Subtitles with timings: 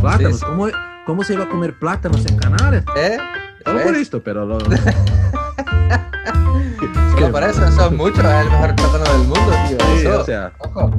[0.00, 0.44] Plátanos, Sí, sí.
[0.46, 0.66] ¿Cómo,
[1.06, 2.84] ¿cómo se iba a comer plátanos en Canarias?
[2.96, 3.18] ¿Eh?
[3.64, 3.84] Todo ¿Ves?
[3.86, 4.58] por esto, pero lo-
[7.12, 9.76] Solo para eso, eso es mucho, es el mejor plátano del mundo, tío.
[9.78, 10.20] Sí, eso.
[10.20, 10.90] o sea, Ojo.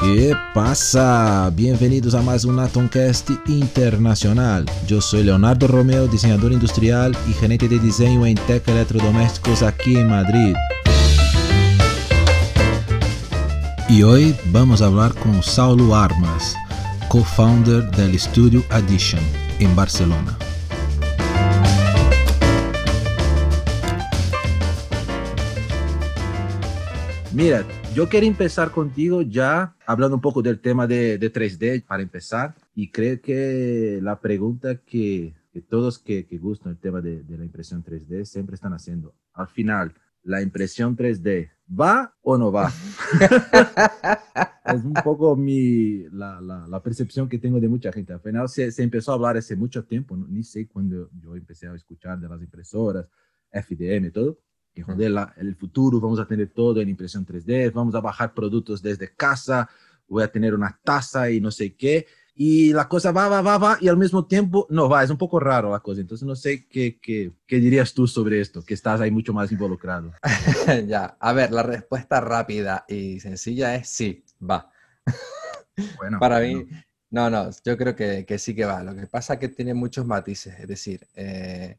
[0.00, 1.50] ¿Qué pasa?
[1.54, 4.64] Bienvenidos a más un Atomcast internacional.
[4.86, 10.08] Yo soy Leonardo Romeo, diseñador industrial y gerente de diseño en Tech Electrodomésticos aquí en
[10.10, 10.54] Madrid.
[13.88, 16.54] Y hoy vamos a hablar con Saulo Armas,
[17.08, 19.22] co-founder del Studio Addition
[19.60, 20.36] en Barcelona.
[27.32, 27.64] Mira,
[27.94, 32.54] yo quería empezar contigo ya hablando un poco del tema de, de 3D para empezar.
[32.74, 35.34] Y creo que la pregunta que,
[35.68, 39.48] todos que, que gustan el tema de, de la impresión 3D siempre están haciendo, al
[39.48, 39.94] final,
[40.26, 42.68] ¿la impresión 3D va o no va?
[44.66, 48.12] es un poco mi, la, la, la, percepción que tengo de mucha gente.
[48.12, 50.26] Al final se, se empezó a hablar hace mucho tiempo, ¿no?
[50.28, 53.06] ni sé cuándo yo empecé a escuchar de las impresoras,
[53.50, 54.38] FDM todo
[54.76, 58.34] que joder, la, el futuro vamos a tener todo en impresión 3D, vamos a bajar
[58.34, 59.70] productos desde casa,
[60.06, 62.06] voy a tener una taza y no sé qué,
[62.38, 65.16] y la cosa va, va, va, va, y al mismo tiempo no va, es un
[65.16, 68.74] poco raro la cosa, entonces no sé qué, qué, qué dirías tú sobre esto, que
[68.74, 70.12] estás ahí mucho más involucrado.
[70.86, 74.70] ya, a ver, la respuesta rápida y sencilla es sí, va.
[75.96, 76.58] Bueno, Para bueno.
[76.58, 76.66] mí,
[77.10, 78.82] no, no, yo creo que, que, sí que va.
[78.82, 81.78] Lo que pasa es que tiene muchos matices, es decir, eh,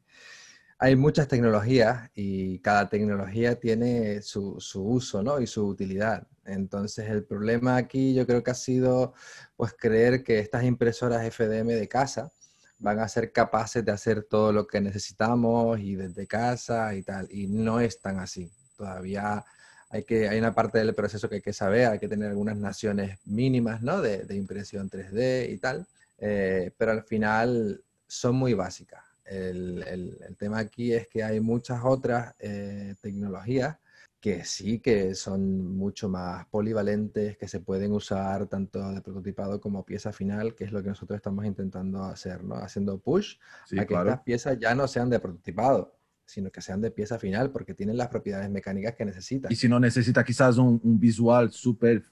[0.79, 5.39] hay muchas tecnologías y cada tecnología tiene su, su, uso ¿no?
[5.39, 6.27] y su utilidad.
[6.47, 9.13] Entonces el problema aquí yo creo que ha sido
[9.55, 12.31] pues creer que estas impresoras FDM de casa
[12.79, 17.27] van a ser capaces de hacer todo lo que necesitamos y desde casa y tal.
[17.31, 18.51] Y no es tan así.
[18.75, 19.43] Todavía
[19.89, 22.57] hay, que, hay una parte del proceso que hay que saber, hay que tener algunas
[22.57, 24.01] naciones mínimas ¿no?
[24.01, 25.87] de, impresión 3D y tal.
[26.19, 29.03] Eh, pero al final son muy básicas.
[29.25, 33.77] El, el, el, tema aquí es que hay muchas otras eh, tecnologías
[34.19, 39.85] que sí que son mucho más polivalentes, que se pueden usar tanto de prototipado como
[39.85, 42.55] pieza final, que es lo que nosotros estamos intentando hacer, ¿no?
[42.55, 43.35] Haciendo push
[43.65, 44.09] sí, a que claro.
[44.09, 47.95] estas piezas ya no sean de prototipado, sino que sean de pieza final, porque tienen
[47.95, 49.51] las propiedades mecánicas que necesitan.
[49.51, 52.03] Y si no necesita quizás un, un visual súper,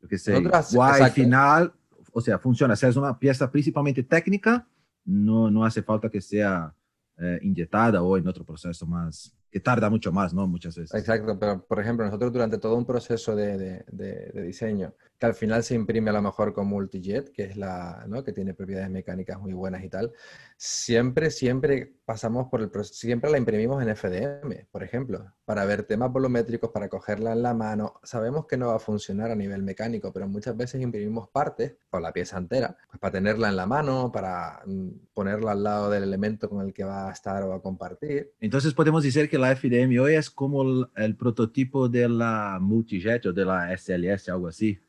[0.00, 1.14] yo qué sé, Nosotros, guay, exacto.
[1.14, 1.72] final,
[2.12, 2.76] o sea, funciona.
[2.76, 4.66] Si es una pieza principalmente técnica,
[5.04, 6.72] no, no hace falta que sea
[7.18, 10.46] eh, inyectada o en otro proceso más, que tarda mucho más, ¿no?
[10.46, 10.98] Muchas veces.
[10.98, 15.26] Exacto, pero por ejemplo, nosotros durante todo un proceso de, de, de, de diseño, que
[15.26, 18.90] al final se imprime a lo mejor con Multijet, que es la, que tiene propiedades
[18.90, 20.12] mecánicas muy buenas y tal,
[20.56, 25.84] siempre, siempre pasamos por el proceso, siempre la imprimimos en FDM, por ejemplo, para ver
[25.84, 28.00] temas volumétricos, para cogerla en la mano.
[28.02, 32.00] Sabemos que no va a funcionar a nivel mecánico, pero muchas veces imprimimos partes o
[32.00, 36.02] la pieza entera, pues para tenerla en la mano, para mm, ponerla al lado del
[36.02, 38.32] elemento con el que va a estar o a compartir.
[38.40, 43.26] Entonces podemos decir que la FDM hoy es como el, el prototipo de la Multijet
[43.26, 44.80] o de la SLS, algo así.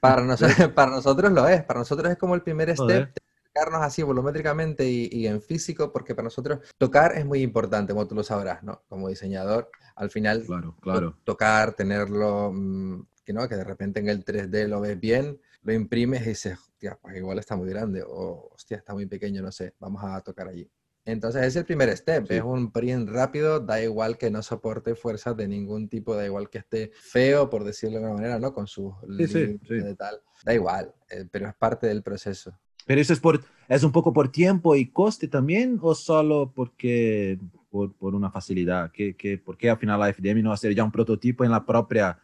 [0.00, 3.14] Para, nosotros, para nosotros lo es, para nosotros es como el primer step Joder.
[3.54, 8.06] acercarnos así volumétricamente y, y, en físico, porque para nosotros tocar es muy importante, como
[8.06, 8.82] tú lo sabrás, ¿no?
[8.88, 11.10] Como diseñador, al final Claro, claro.
[11.10, 15.40] to- tocar, tenerlo, mmm, que no, que de repente en el 3D lo ves bien,
[15.62, 19.40] lo imprimes y dices, hostia, pues igual está muy grande, o hostia, está muy pequeño,
[19.42, 20.68] no sé, vamos a tocar allí.
[21.06, 22.34] Entonces es el primer step, Sí.
[22.34, 26.48] es un print rápido, da igual que no soporte fuerzas de ningún tipo, da igual
[26.48, 28.54] que esté feo, por decirlo de alguna manera, ¿no?
[28.54, 32.58] Con sus Sí, sí, de tal, da igual, eh, pero es parte del proceso.
[32.86, 37.38] Pero eso es, por, es un poco por tiempo y coste también, o solo porque
[37.70, 38.90] por, por una facilidad?
[38.92, 41.66] ¿Qué, qué, ¿Por qué al final la FDM no hacer ya un prototipo en la
[41.66, 42.18] propia,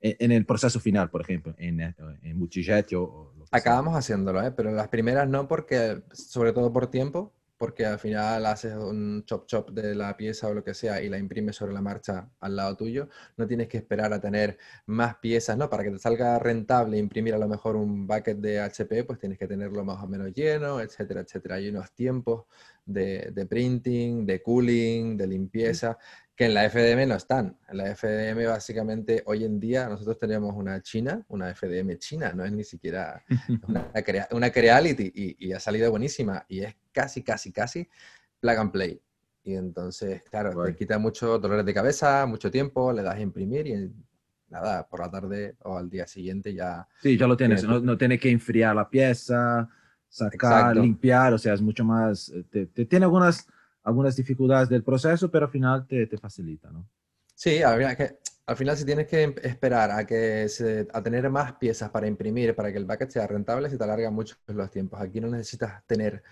[0.00, 3.58] en, en el proceso final, por ejemplo, en, en Multijet o, o lo que sea?
[3.60, 4.50] Acabamos haciéndolo, ¿eh?
[4.50, 9.44] pero las primeras no, porque, sobre todo por tiempo, porque al final haces un chop
[9.46, 12.56] chop de la pieza o lo que sea y la imprimes sobre la marcha al
[12.56, 14.56] lado tuyo, no tienes que esperar a tener
[14.86, 15.68] más piezas, ¿no?
[15.68, 19.38] Para que te salga rentable imprimir a lo mejor un bucket de HP, pues tienes
[19.38, 21.56] que tenerlo más o menos lleno, etcétera, etcétera.
[21.56, 22.46] Hay unos tiempos
[22.92, 25.96] de, de printing, de cooling, de limpieza,
[26.34, 27.58] que en la FDM no están.
[27.68, 32.44] En la FDM básicamente hoy en día nosotros tenemos una china, una FDM china, no
[32.44, 33.22] es ni siquiera
[33.68, 37.88] una, crea- una Creality y, y ha salido buenísima y es casi, casi, casi
[38.40, 39.00] plug and play.
[39.42, 40.72] Y entonces, claro, Guay.
[40.72, 43.90] te quita muchos dolores de cabeza, mucho tiempo, le das a imprimir y
[44.48, 46.86] nada, por la tarde o al día siguiente ya...
[47.00, 47.60] Sí, ya lo tienes.
[47.60, 49.68] Tienes No, no tiene que enfriar la pieza,
[50.10, 50.80] sacar, Exacto.
[50.82, 52.28] limpiar, o sea, es mucho más.
[52.30, 53.46] eh, Te, te tiene algunas,
[53.82, 56.86] algunas dificultades del proceso, pero al final te, te facilita, ¿no?
[57.34, 57.60] Sí,
[57.96, 58.18] que...
[58.46, 60.46] al final si tienes que em, esperar a, que
[60.92, 64.12] a tener más piezas para imprimir, para que el bucket sea rentable, se te alargan
[64.14, 65.00] mucho los tiempos.
[65.00, 66.22] Aquí no necesitas tener,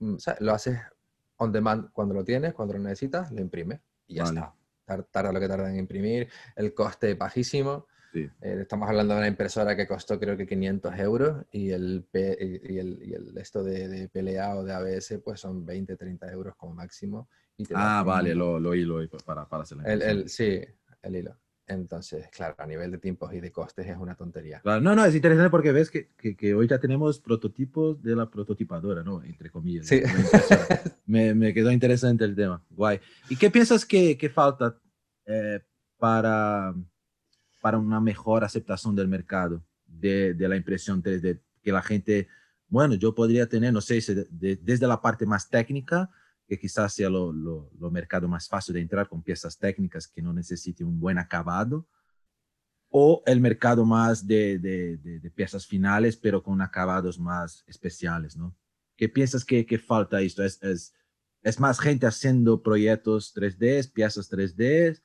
[0.00, 0.78] mm, lo haces
[1.36, 4.54] on demand cuando lo tienes, cuando lo necesitas, lo imprimes y ya está.
[5.10, 7.86] Tarda lo que tarda en imprimir, el coste bajísimo.
[8.14, 8.30] Eh,
[8.60, 13.32] estamos hablando de una impresora que costó creo que 500 euros y el, y el,
[13.36, 17.28] esto de, de, PLA o de ABS pues son 20, 30 euros como máximo.
[17.74, 20.60] ah, vale, lo, lo hilo para, para hacer la el, el, Sí,
[21.02, 21.36] el hilo.
[21.66, 24.60] Entonces, claro, a nivel de tiempos y de costes es una tontería.
[24.64, 29.02] no, no, es interesante porque ves que, que, hoy ya tenemos prototipos de la prototipadora,
[29.02, 29.22] ¿no?
[29.22, 29.86] Entre comillas.
[29.86, 30.02] Sí.
[31.06, 32.62] me, me, quedó interesante el tema.
[32.70, 33.00] Guay.
[33.30, 34.76] ¿Y qué piensas que, que falta
[35.24, 35.60] eh,
[35.96, 36.74] para,
[37.62, 41.40] para una mejor aceptación del mercado de, de, la impresión 3D?
[41.62, 42.28] Que la gente,
[42.68, 44.00] bueno, yo podría tener, no sé,
[44.30, 46.10] desde la parte más técnica
[46.46, 50.86] que quizás sea lo, mercado más fácil de entrar con piezas técnicas que no necesiten
[50.86, 51.88] un buen acabado,
[52.90, 58.54] o el mercado más de, de, de, piezas finales, pero con acabados más especiales, ¿no?
[58.98, 60.44] ¿Qué piensas que, que falta esto?
[60.44, 60.94] ¿Es, ¿Es,
[61.42, 65.00] es, más gente haciendo proyectos 3D, piezas 3D,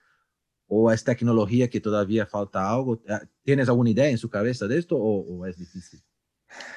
[0.67, 3.01] o es tecnología que todavía falta algo?
[3.43, 6.01] ¿Tienes alguna idea en su cabeza de esto o, es difícil?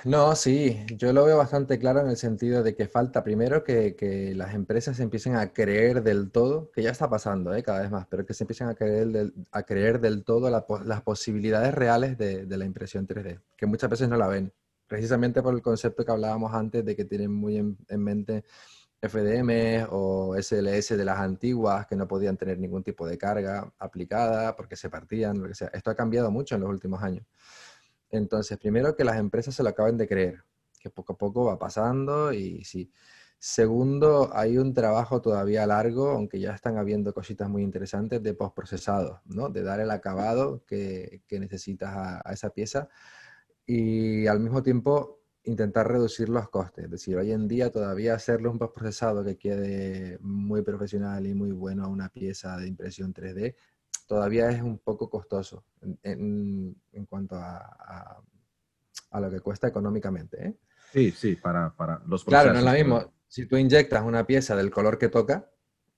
[0.05, 4.33] No, sí, yo lo veo bastante claro en el sentido de que falta primero que,
[4.35, 7.63] las empresas empiecen a creer del todo, que ya está pasando ¿eh?
[7.63, 11.03] cada vez más, pero que se empiecen a creer del, a creer del todo las
[11.03, 14.53] posibilidades reales de, la impresión 3D, que muchas veces no la ven,
[14.91, 18.45] precisamente por el concepto que hablábamos antes de que tienen muy en, mente
[19.03, 24.55] FDM o SLS de las antiguas que no podían tener ningún tipo de carga aplicada
[24.57, 25.53] porque se partían, lo que.
[25.73, 27.27] Esto ha cambiado mucho en los últimos años.
[28.11, 30.45] Entonces, primero que las empresas se lo acaben de creer,
[30.81, 32.91] que poco a poco va pasando y sí.
[33.43, 39.23] Segundo, hay un trabajo todavía largo, aunque ya están habiendo cositas muy interesantes de postprocesado,
[39.25, 39.49] ¿no?
[39.49, 42.91] De dar el acabado que, necesitas a, esa pieza
[43.65, 46.85] y al mismo tiempo intentar reducir los costes.
[46.85, 51.53] Es decir, hoy en día todavía hacerle un postprocesado que quede muy profesional y muy
[51.53, 53.55] bueno a una pieza de impresión 3D
[54.11, 55.63] todavía es un poco costoso
[56.03, 56.75] en,
[57.09, 58.21] cuanto a,
[59.13, 60.49] a, lo que cuesta económicamente.
[60.49, 60.55] ¿eh?
[60.93, 63.13] Sí, sí, para, para los Claro, no es lo mismo.
[63.29, 65.49] Si tú inyectas una pieza del color que toca,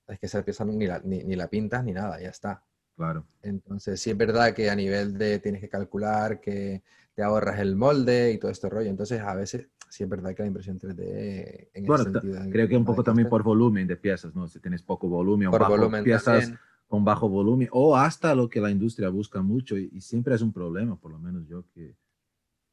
[0.07, 2.63] es que esa pieza ni la, ni, la pintas ni nada, ya está.
[2.95, 3.25] Claro.
[3.41, 6.83] Entonces, sí es verdad que a nivel de tienes que calcular que
[7.15, 8.89] te ahorras el molde y todo este rollo.
[8.89, 12.77] Entonces, a veces sí es verdad que la impresión 3D en bueno, sentido, creo que
[12.77, 14.47] un poco también por volumen de piezas, ¿no?
[14.47, 16.51] Si tienes poco volumen por volumen piezas
[16.87, 20.53] con bajo volumen o hasta lo que la industria busca mucho y, siempre es un
[20.53, 21.95] problema, por lo menos yo que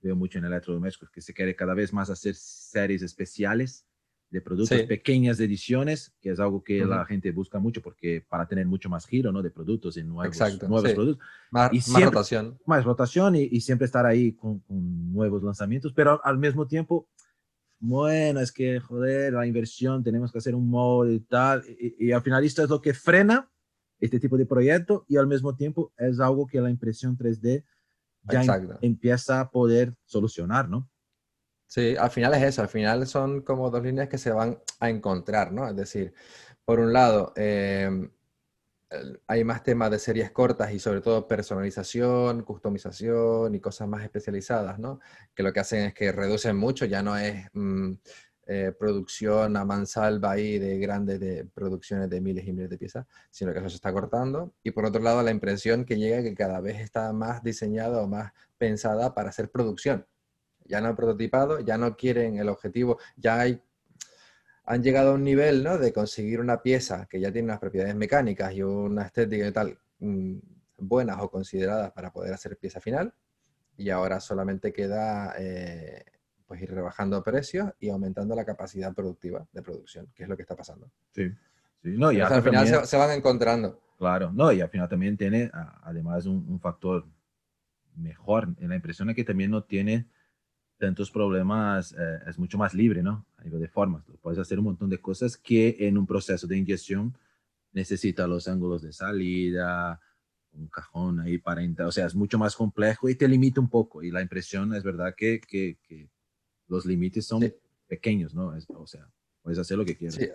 [0.03, 3.87] veo mucho en electrodomésticos, que se quiere cada vez más hacer series especiales
[4.31, 8.67] de productos, pequeñas ediciones, que es algo que la gente busca mucho porque para tener
[8.67, 9.43] mucho más giro, ¿no?
[9.43, 11.27] De productos y nuevos, nuevos productos.
[11.51, 12.59] Más, y más rotación.
[12.65, 17.09] Más rotación y, siempre estar ahí con, nuevos lanzamientos, pero al mismo tiempo,
[17.81, 22.13] bueno, es que, joder, la inversión, tenemos que hacer un molde y tal, y, y
[22.13, 23.51] al final esto es lo que frena
[24.01, 27.65] este tipo de proyecto y al mismo tiempo es algo que la impresión 3D
[28.25, 30.90] ya em, empieza a poder solucionar, ¿no?
[31.71, 34.91] Sí, al final es eso, al final son como dos líneas que se van a
[34.91, 35.69] encontrar, ¿no?
[35.69, 36.13] Es decir,
[36.65, 38.11] por un lado, em,
[39.29, 44.81] hay más temas de series cortas y sobre todo personalización, customización y cosas más especializadas,
[44.81, 44.99] ¿no?
[45.35, 47.47] Que lo que hacen es que reducen mucho, ya no es...
[47.53, 47.95] Mm,
[48.53, 53.07] eh, producción a mansalva ahí de grandes de producciones de miles y miles de piezas,
[53.31, 54.55] sino que eso se está cortando.
[54.65, 58.09] Y por otro lado, la impresión que llega que cada vez está más diseñada o
[58.09, 60.05] más pensada para hacer producción.
[60.71, 63.61] Ya no prototipado, ya no quieren el objetivo, ya hay,
[64.65, 65.79] han llegado a un nivel ¿no?
[65.79, 69.77] de conseguir una pieza que ya tiene unas propiedades mecánicas y una estética y tal
[69.99, 70.39] mm,
[70.79, 73.13] buenas o consideradas para poder hacer pieza final.
[73.77, 76.05] Y ahora solamente queda eh,
[76.47, 80.43] pues ir rebajando precios y aumentando la capacidad productiva de producción, que es lo que
[80.43, 80.89] está pasando.
[81.11, 81.31] Sí,
[81.83, 81.97] sí.
[81.99, 83.81] No, y al final se, van encontrando.
[83.99, 85.51] Claro, no, y al final también tiene
[85.83, 87.07] además un, factor
[87.97, 90.07] mejor en la impresión es que también no tiene
[90.81, 93.27] tantos problemas, eh, es mucho más libre, ¿no?
[93.37, 94.03] A nivel de formas.
[94.23, 97.17] Puedes hacer un montón de cosas que en un proceso de inyección
[97.73, 100.01] necesita los ángulos de salida,
[100.53, 103.69] un cajón ahí para entrar, o sea, es mucho más complejo y te limita un
[103.69, 104.03] poco.
[104.03, 106.09] Y la impresión es verdad que, que, que
[106.67, 107.53] los límites son
[107.87, 108.55] pequeños, ¿no?
[108.75, 109.07] o sea,
[109.43, 110.17] puedes hacer lo que quieras.
[110.17, 110.29] Sí,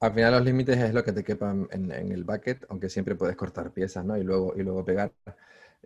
[0.00, 3.34] al final los límites es lo que te quepa en, el bucket, aunque siempre puedes
[3.34, 4.16] cortar piezas, ¿no?
[4.18, 5.12] Y luego, y luego pegar.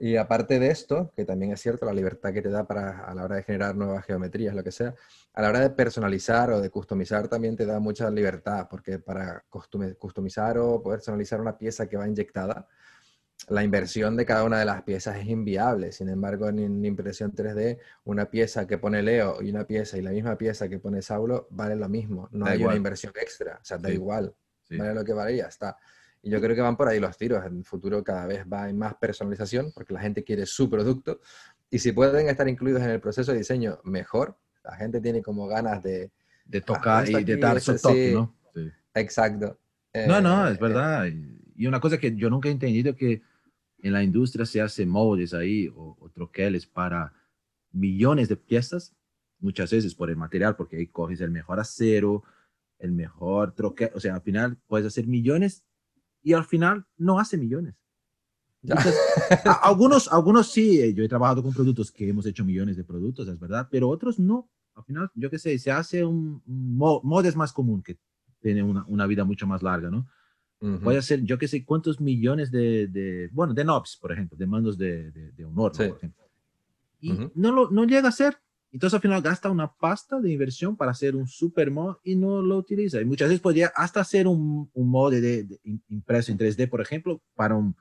[0.02, 3.14] Y aparte de esto, que también es cierto, la libertad que te da para a
[3.14, 4.94] la hora de generar nuevas geometrías, lo que sea,
[5.34, 9.44] a la hora de personalizar o de customizar también te da mucha libertad, porque para
[9.50, 12.66] customizar o personalizar una pieza que va inyectada,
[13.48, 15.92] la inversión de cada una de las piezas es inviable.
[15.92, 20.12] Sin embargo, en, impresión 3D, una pieza que pone Leo y una pieza y la
[20.12, 22.26] misma pieza que pone Saulo vale lo mismo.
[22.32, 23.58] No hay una inversión extra.
[23.60, 24.34] O sea, da igual.
[24.70, 25.76] Vale lo que vale y ya está.
[26.22, 27.44] Y yo creo que van por ahí los tiros.
[27.44, 31.20] En el futuro cada vez va más personalización porque la gente quiere su producto.
[31.70, 34.36] Y si pueden estar incluidos en el proceso de diseño, mejor.
[34.64, 36.10] La gente tiene como ganas de...
[36.44, 38.36] De ah, tocar y de dar su toque, ¿no?
[38.94, 39.58] Exacto.
[40.08, 41.06] no, no, es eh, verdad.
[41.54, 43.22] y una cosa que yo nunca he entendido que
[43.82, 47.12] en la industria se hace moldes ahí o, troqueles para
[47.72, 48.94] millones de piezas,
[49.38, 52.24] muchas veces por el material, porque ahí coges el mejor acero,
[52.78, 55.64] el mejor troquel, o sea, al final puedes hacer millones
[56.22, 57.74] y al final no hace millones.
[59.62, 63.26] algunos, algunos sí, eh, yo he trabajado con productos que hemos hecho millones de productos,
[63.28, 64.50] es verdad, pero otros no.
[64.74, 67.98] Al final, yo qué sé, se hace un, un molde más común que
[68.40, 70.06] tiene una, una vida mucho más larga, ¿no?
[70.60, 74.36] Voy a hacer, yo qué sé, cuántos millones de, de, bueno, de knobs, por ejemplo,
[74.36, 76.24] de mandos de, de, honor, por ejemplo.
[77.00, 78.36] Y no, lo, no llega a ser.
[78.72, 82.40] Entonces al final gasta una pasta de inversión para hacer un super mod y no
[82.40, 83.00] lo utiliza.
[83.00, 85.46] Y muchas veces podría hasta hacer un, un mod de,
[85.88, 87.76] impreso en 3D, por ejemplo, para un,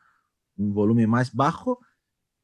[0.57, 1.79] un volumen más bajo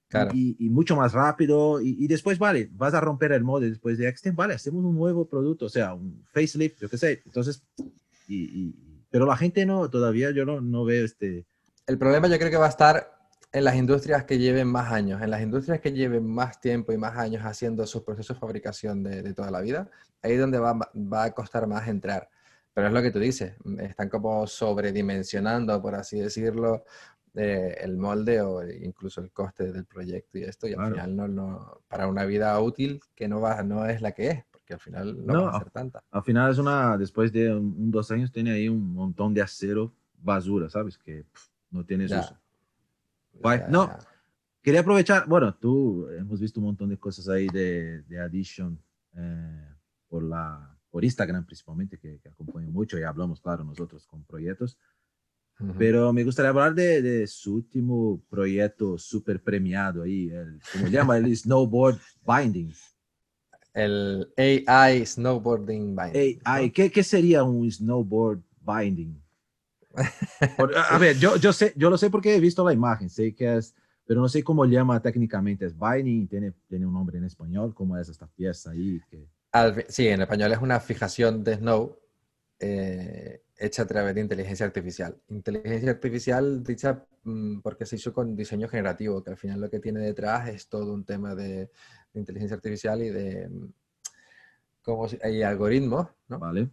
[0.07, 0.31] claro.
[0.33, 1.81] y, y, mucho más rápido.
[1.81, 4.95] Y, y, después, vale, vas a romper el mod después de Extend, vale, hacemos un
[4.95, 7.23] nuevo producto, o sea, un facelift, yo qué sé.
[7.25, 7.63] Entonces,
[8.27, 8.75] y,
[9.09, 11.45] pero la gente no, todavía yo no, no veo este...
[11.87, 13.14] El problema yo creo que va a estar
[13.55, 16.97] en las industrias que lleven más años, en las industrias que lleven más tiempo y
[16.97, 19.89] más años haciendo sus procesos de fabricación de, toda la vida,
[20.21, 22.29] ahí es donde va, va, a costar más entrar.
[22.73, 26.83] Pero es lo que tú dices, están como sobredimensionando, por así decirlo,
[27.33, 31.29] eh, el molde o incluso el coste del proyecto y esto, y al final no,
[31.29, 34.81] no, para una vida útil que no, va, no es la que es que al
[34.81, 36.03] final no, va a ser tanta.
[36.11, 39.93] Al final es una, después de un, dos años, tiene ahí un montón de acero
[40.17, 40.97] basura, ¿sabes?
[40.97, 41.23] Que
[41.69, 42.35] no tiene uso.
[43.69, 43.97] No,
[44.61, 48.79] quería aprovechar, bueno, tú hemos visto un montón de cosas ahí de, de Addition
[49.15, 49.67] eh,
[50.07, 54.77] por, la, por Instagram principalmente, que, que acompañan mucho y hablamos, claro, nosotros con proyectos.
[55.77, 60.91] Pero me gustaría hablar de, de, su último proyecto súper premiado ahí, el, ¿cómo se
[60.91, 61.17] llama?
[61.17, 62.73] El Snowboard Binding.
[63.73, 66.41] El AI Snowboarding Binding.
[66.43, 69.21] AI, ¿qué, ¿qué, sería un snowboard binding?
[70.89, 73.57] A ver, yo, yo, sé, yo lo sé porque he visto la imagen, sé que
[73.57, 73.75] es,
[74.05, 75.65] pero no sé cómo llama técnicamente.
[75.65, 79.01] Es binding, tiene, tiene un nombre en español, ¿cómo es esta pieza ahí?
[79.09, 79.27] Que...
[79.87, 81.97] sí, en español es una fijación de snow
[82.59, 85.17] eh, hecha a través de inteligencia artificial.
[85.29, 89.79] Inteligencia artificial dicha mm, porque se hizo con diseño generativo, que al final lo que
[89.79, 91.69] tiene detrás es todo un tema de,
[92.13, 93.73] inteligencia artificial y de mm,
[94.81, 96.39] cómo hay algoritmos, ¿no?
[96.39, 96.69] Vale.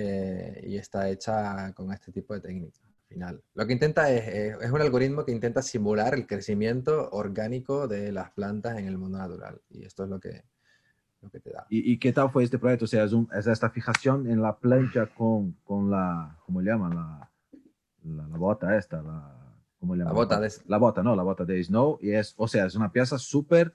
[0.00, 2.78] Eh, y está hecha con este tipo de técnica.
[3.08, 3.42] Final.
[3.54, 8.30] Lo que intenta es, es, un algoritmo que intenta simular el crecimiento orgánico de las
[8.30, 9.60] plantas en el mundo natural.
[9.70, 10.44] Y esto es lo que,
[11.22, 11.66] lo que te da.
[11.68, 12.84] ¿Y, ¿Y, qué tal fue este proyecto?
[12.84, 16.70] O sea, es, un, es esta fijación en la plancha con, con la, ¿cómo le
[16.70, 16.94] llaman?
[16.94, 17.30] La,
[18.04, 20.14] la, la bota esta, la, ¿cómo le llaman?
[20.14, 20.52] La bota de...
[20.66, 21.98] La bota, no, la bota de Snow.
[22.02, 23.72] Y es, o sea, es una pieza súper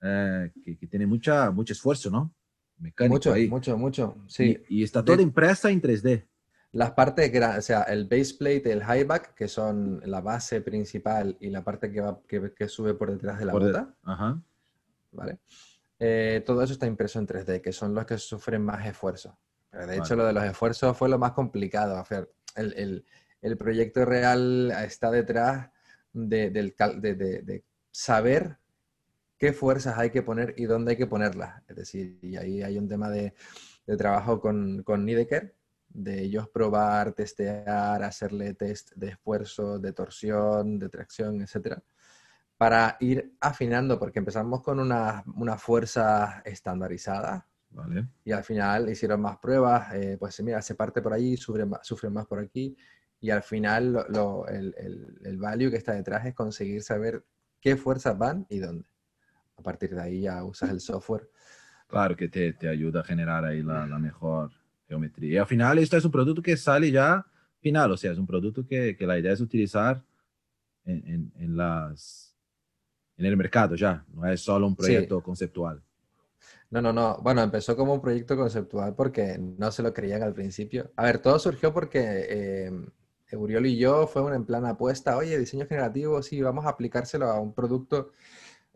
[0.00, 2.32] eh, que, que, tiene mucha, mucho esfuerzo, ¿no?
[2.78, 3.48] Mecánico mucho, ahí.
[3.48, 4.58] mucho, mucho, sí.
[4.68, 6.26] Y, y está toda impresa en 3D.
[6.72, 11.36] Las partes, o sea, el base plate, el high back, que son la base principal
[11.38, 13.94] y la parte que, va, que, que sube por detrás de la por bota.
[14.02, 14.42] Ajá.
[15.12, 15.38] ¿Vale?
[15.98, 19.38] Eh, todo eso está impreso en 3D, que son los que sufren más esfuerzo.
[19.70, 21.96] Pero de hecho, lo de los esfuerzos fue lo más complicado.
[21.96, 22.32] Hacer.
[22.56, 23.06] El, el,
[23.42, 25.70] el proyecto real está detrás
[26.12, 28.58] de, del, de, de saber
[29.42, 31.60] qué fuerzas hay que poner y dónde hay que ponerlas.
[31.66, 33.34] Es decir, y ahí hay un tema de,
[33.98, 35.56] trabajo con, con Nideker,
[35.88, 41.82] de ellos probar, testear, hacerle test de esfuerzo, de torsión, de tracción, etcétera,
[42.56, 47.44] para ir afinando, porque empezamos con una, una fuerza estandarizada.
[47.70, 48.06] Vale.
[48.24, 52.10] Y al final hicieron más pruebas, eh, pues mira, se parte por ahí, sufre, sufre
[52.10, 52.76] más por aquí,
[53.18, 57.24] y al final lo, el, el, el value que está detrás es conseguir saber
[57.60, 58.91] qué fuerzas van y dónde
[59.56, 61.28] a partir de ahí ya usas el software.
[61.86, 64.50] Claro, que te, te ayuda a generar ahí la, la, mejor
[64.88, 65.32] geometría.
[65.32, 67.26] Y al final esto es un producto que sale ya
[67.60, 70.02] final, o sea, es un producto que, que la idea es utilizar
[70.84, 72.34] en, en, en, las,
[73.16, 75.24] en el mercado ya, no es solo un proyecto sí.
[75.24, 75.82] conceptual.
[76.70, 77.18] No, no, no.
[77.22, 80.90] Bueno, empezó como un proyecto conceptual porque no se lo creían al principio.
[80.96, 82.70] A ver, todo surgió porque eh,
[83.30, 87.54] y yo fue en plan apuesta, oye, diseño generativo, sí, vamos a aplicárselo a un
[87.54, 88.10] producto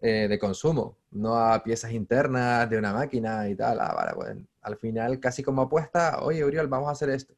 [0.00, 3.80] eh, de consumo, no a piezas internas de una máquina y tal.
[3.80, 7.34] Ah, vale, pues, al final, casi como apuesta, oye, Uriel, vamos a hacer esto.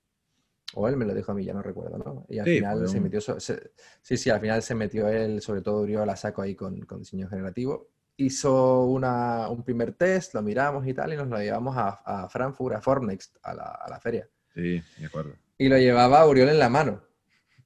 [0.74, 2.26] O él me lo dijo a mí, ya no recuerdo, ¿no?
[2.28, 6.06] Y al final se metió, sí, sí, al final se metió él, sobre todo Uriol
[6.06, 7.88] la saco ahí con, con diseño generativo.
[8.18, 12.28] Hizo una, un primer test, lo miramos y tal, y nos lo llevamos a, a
[12.28, 14.28] Frankfurt, a Fornext, a la, a la feria.
[14.54, 15.32] Sí, me acuerdo.
[15.56, 17.02] Y lo llevaba Uriol en la mano,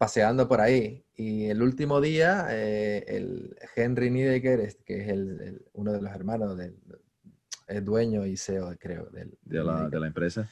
[0.03, 1.07] paseando por ahí.
[1.15, 6.57] Y el último día, eh, el Henry Niedecker, que es el, uno de los hermanos
[6.57, 6.77] del
[7.69, 10.49] el dueño y CEO, creo, del, de, la, de la empresa.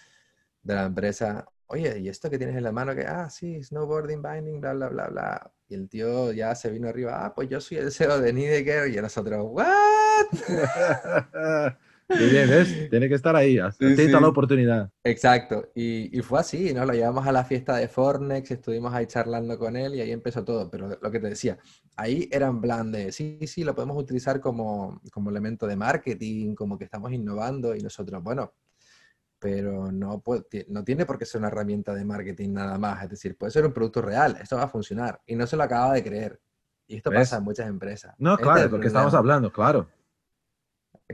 [0.62, 2.94] De la empresa, oye, ¿y esto que tienes en la mano?
[2.94, 5.52] Que, ah, sí, snowboarding, binding, bla, bla, bla, bla.
[5.66, 8.88] Y el tío ya se vino arriba, ah, pues yo soy el CEO de Nideker.
[8.88, 10.26] Y nosotros, ¿what?
[12.18, 12.90] Bien, ¿ves?
[12.90, 14.90] Tiene que estar ahí, atenta la oportunidad.
[15.04, 16.84] Exacto, y, y, fue así, ¿no?
[16.84, 20.44] Lo llevamos a la fiesta de Fornex, estuvimos ahí charlando con él y ahí empezó
[20.44, 20.68] todo.
[20.70, 21.58] Pero lo que te decía,
[21.96, 26.54] ahí era en plan de, sí, sí, lo podemos utilizar como, como elemento de marketing,
[26.54, 28.52] como que estamos innovando y nosotros, bueno,
[29.38, 33.02] pero no, puede, no tiene por qué ser una herramienta de marketing nada más.
[33.04, 35.20] Es decir, puede ser un producto real, esto va a funcionar.
[35.26, 36.40] Y no se lo acaba de creer.
[36.86, 38.14] Y esto pasa en muchas empresas.
[38.18, 39.88] No, este claro, porque estamos hablando, claro.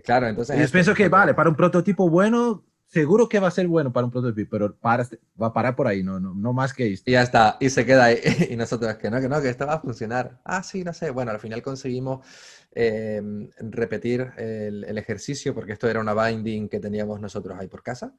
[0.02, 0.58] Claro, entonces...
[0.58, 4.06] Yo pienso que vale, para un prototipo bueno, seguro que va a ser bueno para
[4.06, 5.06] un prototipo, pero para,
[5.40, 7.10] va a parar por ahí, no, no, no más que esto.
[7.10, 8.18] Y ya está, y se queda ahí.
[8.50, 10.40] Y nosotros, que no, que no, que esto va a funcionar.
[10.44, 11.10] Ah, sí, no sé.
[11.10, 12.26] Bueno, al final conseguimos
[12.72, 17.82] em, repetir el, el, ejercicio, porque esto era una binding que teníamos nosotros ahí por
[17.82, 18.14] casa.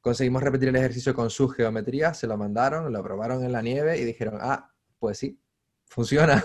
[0.00, 3.98] Conseguimos repetir el ejercicio con sus geometrías, se lo mandaron, lo probaron en la nieve
[3.98, 5.38] y dijeron, ah, pues sí,
[5.86, 6.44] funciona.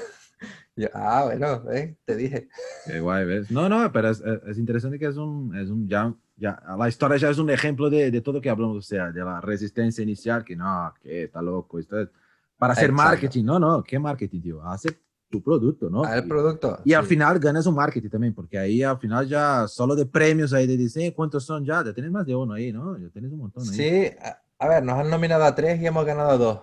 [0.93, 1.95] Ah, bueno, ¿eh?
[2.05, 2.49] te dije.
[2.85, 3.51] Qué guay, ¿ves?
[3.51, 7.17] No, no, pero es, es interesante que es un, es un ya, ya, la historia
[7.17, 10.43] ya es un ejemplo de, de, todo que hablamos, o sea, de la resistencia inicial,
[10.43, 12.09] que no, que está loco, esto es
[12.57, 13.09] para hacer Exacto.
[13.09, 14.63] marketing, no, no, ¿qué marketing, tío?
[14.63, 14.95] Hace
[15.31, 16.05] tu producto, ¿no?
[16.05, 16.79] el producto.
[16.83, 16.93] Y, sí.
[16.93, 20.67] al final ganas un marketing también, porque ahí al final ya solo de premios ahí
[20.67, 21.83] de diseño, ¿cuántos son ya?
[21.83, 22.97] Ya tienes más de uno ahí, ¿no?
[22.99, 23.75] Ya tienes un montón ahí.
[23.75, 26.59] Sí, a, a ver, nos han nominado a tres y hemos ganado a dos.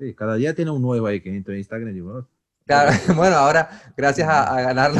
[0.00, 2.26] Sí, cada día tiene un nuevo ahí que entra en Instagram y digo, oh,
[2.70, 4.92] Claro, bueno, ahora gracias a, a ganar,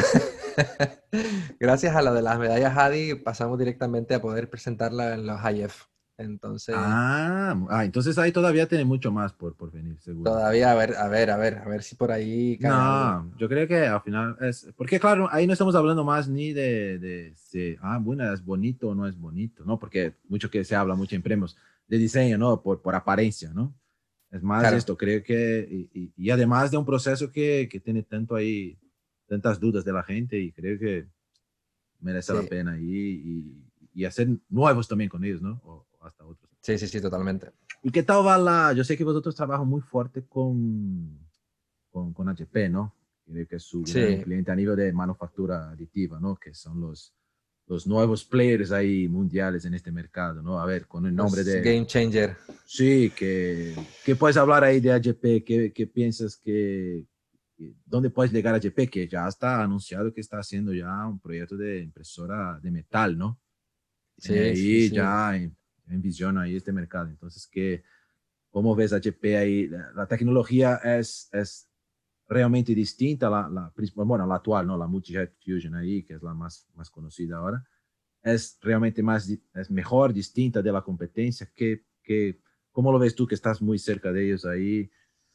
[1.59, 5.85] gracias a lo de las medallas Hadi, pasamos directamente a poder presentarla en los IF.
[6.17, 6.75] Entonces.
[6.77, 10.31] Ah, ah, entonces ahí todavía tiene mucho más por, por venir, seguro.
[10.31, 12.57] Todavía, a ver, a ver, a ver, a ver si por ahí.
[12.59, 14.67] No, yo creo que al final es.
[14.75, 18.89] Porque, claro, ahí no estamos hablando más ni de, de si, ah, bueno, es bonito
[18.89, 19.79] o no es bonito, ¿no?
[19.79, 21.57] Porque mucho que se habla mucho en premios
[21.87, 22.61] de diseño, ¿no?
[22.61, 23.73] Por, por apariencia, ¿no?
[24.31, 24.77] Es más claro.
[24.77, 28.79] esto, creo que, y, y, además de un proceso que, que, tiene tanto ahí,
[29.27, 31.07] tantas dudas de la gente y creo que
[31.99, 32.41] merece sí.
[32.41, 35.61] la pena y, y, y, hacer nuevos también con ellos, ¿no?
[35.65, 36.49] O, o, hasta otros.
[36.61, 37.51] Sí, sí, sí, totalmente.
[37.83, 41.27] ¿Y qué tal va la, yo sé que vosotros trabajan muy fuerte con,
[41.89, 42.95] con, con HP, ¿no?
[43.25, 44.21] Creo que es su sí.
[44.23, 46.37] cliente a nivel de manufactura aditiva, ¿no?
[46.37, 47.13] Que son los,
[47.71, 50.59] los nuevos players ahí mundiales en este mercado, ¿no?
[50.59, 51.61] A ver, con el nombre de...
[51.61, 52.35] Game Changer.
[52.65, 57.05] Sí, que, que puedes hablar ahí de HP, ¿qué, qué piensas que,
[57.85, 58.89] dónde puedes llegar a HP?
[58.89, 63.39] Que ya está anunciado que está haciendo ya un proyecto de impresora de metal, ¿no?
[64.17, 64.95] Sí, y sí, sí.
[64.95, 65.55] ya en,
[65.87, 67.07] en, visión ahí este mercado.
[67.07, 67.83] Entonces, ¿qué,
[68.49, 69.67] ¿cómo ves a HP ahí?
[69.69, 71.70] La, la tecnología es, es
[72.31, 73.73] realmente distinta, la, la,
[74.05, 74.77] bueno, la actual, ¿no?
[74.77, 77.61] La Multi-Head Fusion ahí, que es la más, más conocida ahora,
[78.23, 81.51] es realmente más, es mejor, distinta de la competencia.
[81.53, 82.39] ¿Qué, qué,
[82.71, 84.89] ¿Cómo lo ves tú que estás muy cerca de ellos ahí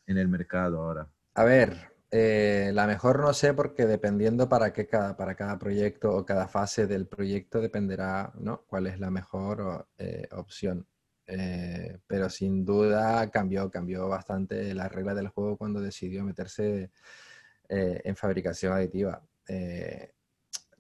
[0.07, 1.07] en el mercado ahora?
[1.35, 6.17] A ver, eh, la mejor no sé porque dependiendo para qué cada, para cada proyecto
[6.17, 8.65] o cada fase del proyecto dependerá, ¿no?
[8.67, 10.87] ¿Cuál es la mejor eh, opción?
[11.27, 16.91] Eh, pero sin duda cambió, cambió bastante la regla del juego cuando decidió meterse
[17.69, 19.23] eh, en fabricación aditiva.
[19.49, 20.13] Eh,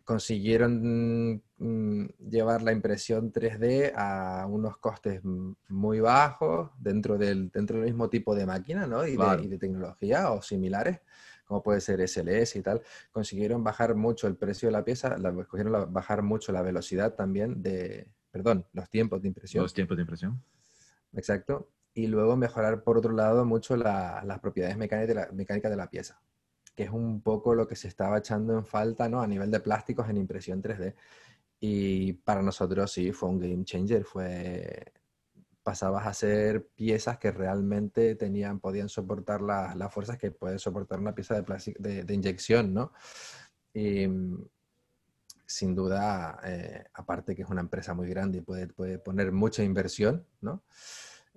[0.05, 5.21] consiguieron mm, llevar la impresión 3D a unos costes
[5.69, 9.05] muy bajos dentro del, dentro del mismo tipo de máquina ¿no?
[9.05, 9.41] y, claro.
[9.41, 11.01] de, y de tecnología o similares
[11.47, 12.83] como puede ser SLS y tal,
[13.13, 17.63] consiguieron bajar mucho el precio de la pieza, la, consiguieron bajar mucho la velocidad también
[17.63, 19.63] de, perdón, los tiempos de impresión.
[19.63, 20.43] Los tiempos de impresión.
[21.15, 21.71] Exacto.
[21.95, 25.77] Y luego mejorar, por otro lado, mucho la, las propiedades mecánicas de, la, mecánicas de
[25.79, 26.21] la pieza,
[26.75, 29.23] que es un poco lo que se estaba echando en falta ¿no?
[29.23, 30.95] a nivel de plásticos en impresión 3D.
[31.61, 34.05] Y para nosotros sí, fue un game changer.
[34.05, 34.93] Fue,
[35.63, 41.01] pasabas a ser piezas que realmente tenían, podían soportar la, las fuerzas que puede soportar
[41.01, 42.93] una pieza de, plástico, de, de inyección, ¿no?
[43.73, 44.07] Y,
[45.47, 49.63] sin duda, eh, aparte que es una empresa muy grande y puede, puede poner mucha
[49.63, 50.63] inversión, ¿no?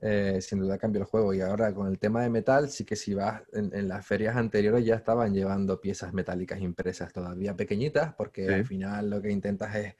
[0.01, 1.33] Eh, sin duda cambió el juego.
[1.33, 4.35] Y ahora con el tema de metal, sí que si vas en, en, las ferias
[4.35, 8.53] anteriores ya estaban llevando piezas metálicas impresas todavía pequeñitas, porque sí.
[8.53, 9.95] al final lo que intentas es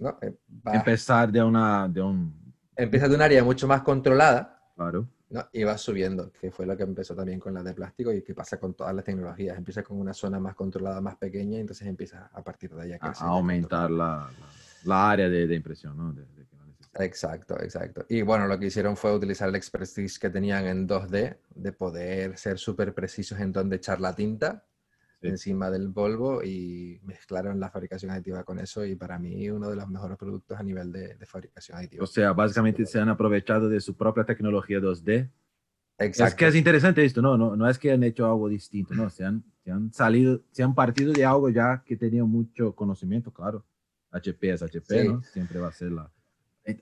[0.00, 0.18] ¿no?
[0.20, 4.60] Eh, vas, empezar de una de un empiezas de un área mucho más controlada.
[4.74, 5.08] Claro.
[5.30, 8.20] No, y va subiendo, que fue lo que empezó también con la de plástico y
[8.22, 9.56] que pasa con todas las tecnologías.
[9.56, 12.92] Empieza con una zona más controlada, más pequeña, y entonces empieza a partir de ahí
[12.92, 14.46] a, crecer aumentar la, la,
[14.84, 16.12] la área de, de impresión, ¿no?
[16.12, 17.00] De- de que no necesitas.
[17.02, 18.04] Exacto, exacto.
[18.08, 22.36] Y bueno, lo que hicieron fue utilizar el expertise que tenían en 2D, de poder
[22.36, 24.64] ser súper precisos en dónde echar la tinta
[25.20, 25.28] Sí.
[25.28, 29.76] encima del polvo y mezclaron la fabricación aditiva con eso y para mí uno de
[29.76, 32.02] los mejores productos a nivel de, de fabricación aditiva.
[32.04, 35.30] O sea, básicamente se han aprovechado de su propia tecnología 2D.
[35.98, 36.36] Es Exacto.
[36.38, 37.36] que es interesante esto, ¿no?
[37.36, 40.62] No, no es que han hecho algo distinto, no, se han, se han salido, se
[40.62, 43.66] han partido de algo ya que tenía mucho conocimiento, claro.
[44.12, 45.08] HP es HP, Sí.
[45.08, 45.22] ¿no?
[45.22, 46.10] Siempre va a ser la...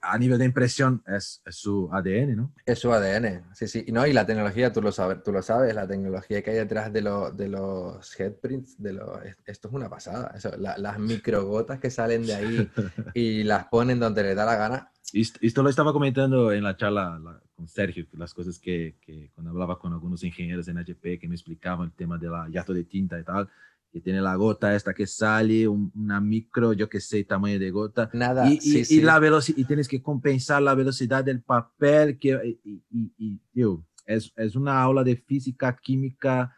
[0.03, 2.53] A nivel de impresión es, es su ADN, ¿no?
[2.67, 3.85] Es su ADN, sí, sí.
[3.87, 6.57] Y no, y la tecnología, tú lo sabes, tú lo sabes, la tecnología que hay
[6.57, 10.33] detrás de, lo- de los headprints, de los, es- esto es una pasada.
[10.37, 12.71] Eso, la- las microgotas que salen de ahí
[13.15, 14.91] y las ponen donde le da la gana.
[15.13, 18.97] Y esto, esto lo estaba comentando en la charla la- con Sergio, las cosas que,
[19.01, 22.47] que cuando hablaba con algunos ingenieros en HP que me explicaban el tema de la
[22.51, 23.49] yato de tinta y tal,
[23.91, 27.71] que tiene la gota esta que sale, un- una micro, yo que sé, tamaño de
[27.71, 29.01] gota, Nada, y, y- sí, y sí.
[29.01, 33.85] la velocidad, y tienes que compensar la velocidad del papel, que, y, y- y, tío,
[34.05, 36.55] es, es una aula de física, química,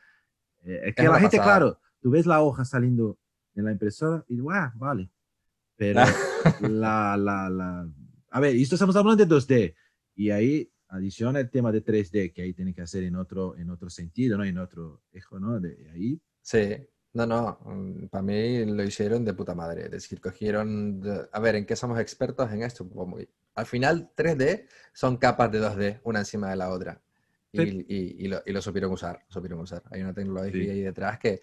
[0.65, 3.19] eh, que Es la gente, claro, tú ves la hoja saliendo
[3.55, 5.11] en la impresora y ah, vale,
[5.77, 6.01] pero
[6.61, 7.89] la, la, la,
[8.31, 9.75] a ver, esto estamos hablando de 2D,
[10.17, 13.71] y ahí adiciona el tema de 3D, que ahí tiene que hacer en otro, en
[13.71, 14.43] otro sentido, ¿no?
[14.45, 15.61] En otro eje, ¿no?
[15.61, 16.59] De ahí, Sí,
[17.13, 17.59] no, no,
[18.11, 19.85] para mí lo hicieron de puta madre.
[19.87, 22.89] Es decir, cogieron, de- a ver, ¿en qué somos expertos en esto?
[22.89, 27.01] Pues al final 3D son capas de 2D, una encima de la otra.
[27.53, 27.87] Y, Sí.
[27.89, 29.83] y- y lo, y lo supieron usar, lo supieron usar.
[29.91, 30.71] Hay una tecnología Sí.
[30.71, 31.41] ahí detrás que,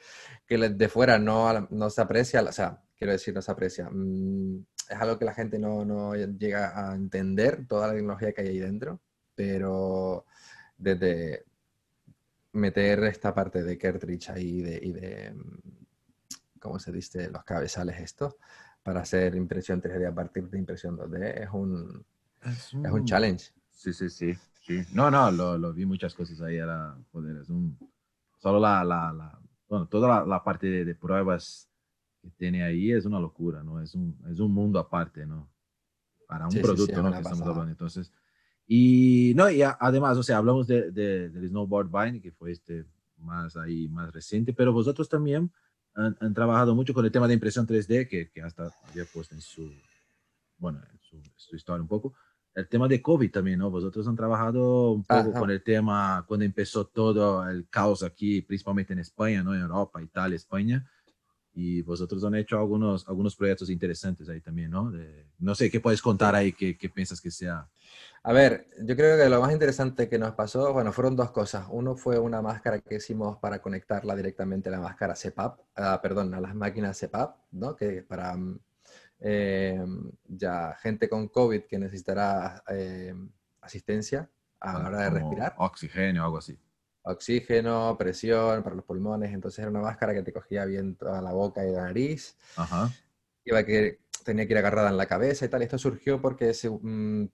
[0.47, 3.89] que de fuera no, no se aprecia, o sea, quiero decir, no se aprecia.
[3.91, 8.41] Mm, es algo que la gente no, no llega a entender, toda la tecnología que
[8.41, 9.01] hay ahí dentro,
[9.36, 10.25] pero
[10.77, 11.43] desde
[12.53, 17.29] meter esta parte de cartridge ahí de, y de, mm, ¿cómo se dice?
[17.29, 18.36] Los cabezales estos,
[18.83, 22.05] para hacer impresión 3D a partir de impresión 2D, es un,
[22.43, 23.51] es es un challenge.
[23.71, 24.33] Sí, sí, sí.
[24.62, 24.81] sí.
[24.93, 26.57] No, no, lo, lo vi muchas cosas ahí.
[26.57, 27.77] Era, joder, es un.
[28.38, 28.83] Solo la.
[28.83, 31.69] la, la bueno, toda la, la parte de, de pruebas
[32.21, 33.81] que tiene ahí es una locura, ¿no?
[33.81, 35.49] Es un, es un mundo aparte, ¿no?
[36.27, 37.12] Para un Sí, sí, sí, producto, es ¿no?
[37.12, 37.71] Que estamos hablando.
[37.71, 38.12] Entonces.
[38.67, 42.51] Y, no, y a- además, o sea, hablamos de, de- del Snowboard Vine, que fue
[42.51, 42.86] este
[43.19, 45.49] más ahí, más reciente, pero vosotros también
[45.95, 49.34] han, han trabajado mucho con el tema de impresión 3D, que, que hasta había puesto
[49.34, 49.71] en su,
[50.58, 52.13] bueno, en su, su historia un poco
[52.53, 53.69] el tema de COVID también, ¿no?
[53.69, 55.39] Vosotros han trabajado un poco Ajá.
[55.39, 59.53] con el tema cuando empezó todo el caos aquí, principalmente en España, ¿no?
[59.53, 60.84] En Europa, Italia, España.
[61.60, 64.91] Y vosotros han hecho algunos, algunos proyectos interesantes ahí también, ¿no?
[64.91, 66.54] De- no sé, ¿qué puedes contar ahí?
[66.54, 67.67] ¿Qué, qué piensas que sea?
[68.22, 71.65] A ver, yo creo que lo más interesante que nos pasó, bueno, fueron dos cosas.
[71.72, 76.32] Uno fue una máscara que hicimos para conectarla directamente a la máscara CPAP, ah, perdón,
[76.36, 77.76] a las máquinas CPAP, ¿no?
[77.76, 78.60] Que para mm,
[79.22, 79.84] eh,
[80.28, 83.15] ya gente con COVID que necesitará eh,
[83.62, 86.56] asistencia a la hora de respirar, Oxígeno o algo así.
[87.12, 91.32] Oxígeno, presión para los pulmones, entonces era una máscara que te cogía bien toda la
[91.34, 92.91] boca y la nariz, Ajá.
[93.46, 95.62] iba que tenía que ir agarrada en la cabeza y tal.
[95.62, 97.30] Esto surgió porque se, mm,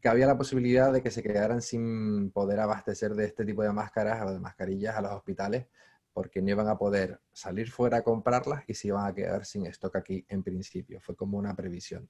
[0.00, 3.72] que había la posibilidad de que se quedaran sin poder abastecer de este tipo de
[3.72, 5.66] máscaras o de mascarillas a los hospitales
[6.12, 9.66] porque no iban a poder salir fuera a comprarlas y se iban a quedar sin
[9.66, 10.98] stock aquí en principio.
[10.98, 12.08] Fue como una previsión.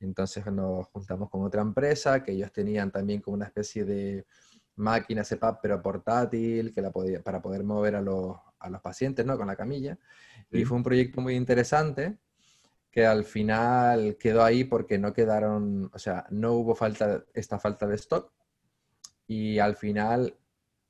[0.00, 4.24] Entonces nos juntamos con otra empresa que ellos tenían también como una especie de
[4.76, 9.26] máquina CPAP pero portátil que la podía, para poder mover a los, a los pacientes
[9.26, 9.36] ¿no?
[9.36, 9.98] con la camilla.
[10.50, 12.18] Y fue un proyecto muy interesante
[12.90, 17.86] que al final quedó ahí porque no quedaron, o sea, no hubo falta, esta falta
[17.86, 18.32] de stock.
[19.26, 20.36] Y al final,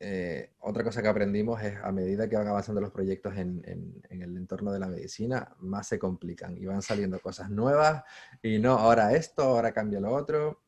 [0.00, 4.02] eh, otra cosa que aprendimos es a medida que van avanzando los proyectos en, en-
[4.10, 8.02] en el entorno de la medicina, más se complican y van saliendo cosas nuevas
[8.42, 10.61] y no, ahora esto, ahora cambia lo otro.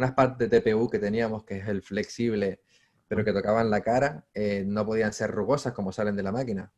[0.00, 2.60] Unas partes de TPU que teníamos, que es el flexible,
[3.08, 6.72] pero que tocaban la cara, eh, no podían ser rugosas como salen de la máquina.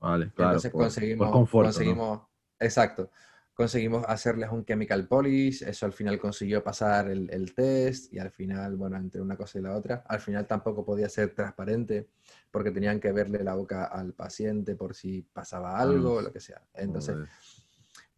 [0.00, 0.54] Vale, claro.
[0.54, 1.92] Entonces por- por conseguimos, conforto, ¿no?
[1.94, 2.20] conseguimos,
[2.60, 3.10] exacto,
[3.54, 8.30] conseguimos hacerles un chemical polish, eso al final consiguió pasar el, el test y al
[8.30, 12.08] final, bueno, entre una cosa y la otra, al final tampoco podía ser transparente
[12.52, 16.40] porque tenían que verle la boca al paciente por si pasaba algo o lo que
[16.40, 16.62] sea.
[16.74, 17.28] Entonces Joder.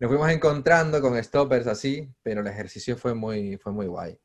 [0.00, 4.18] nos fuimos encontrando con stoppers así, pero el ejercicio fue muy, fue muy guay.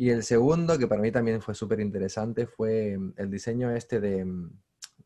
[0.00, 3.98] Y el segundo, que para mí también fue súper interesante, fue mm, el diseño este
[3.98, 4.50] de, mm,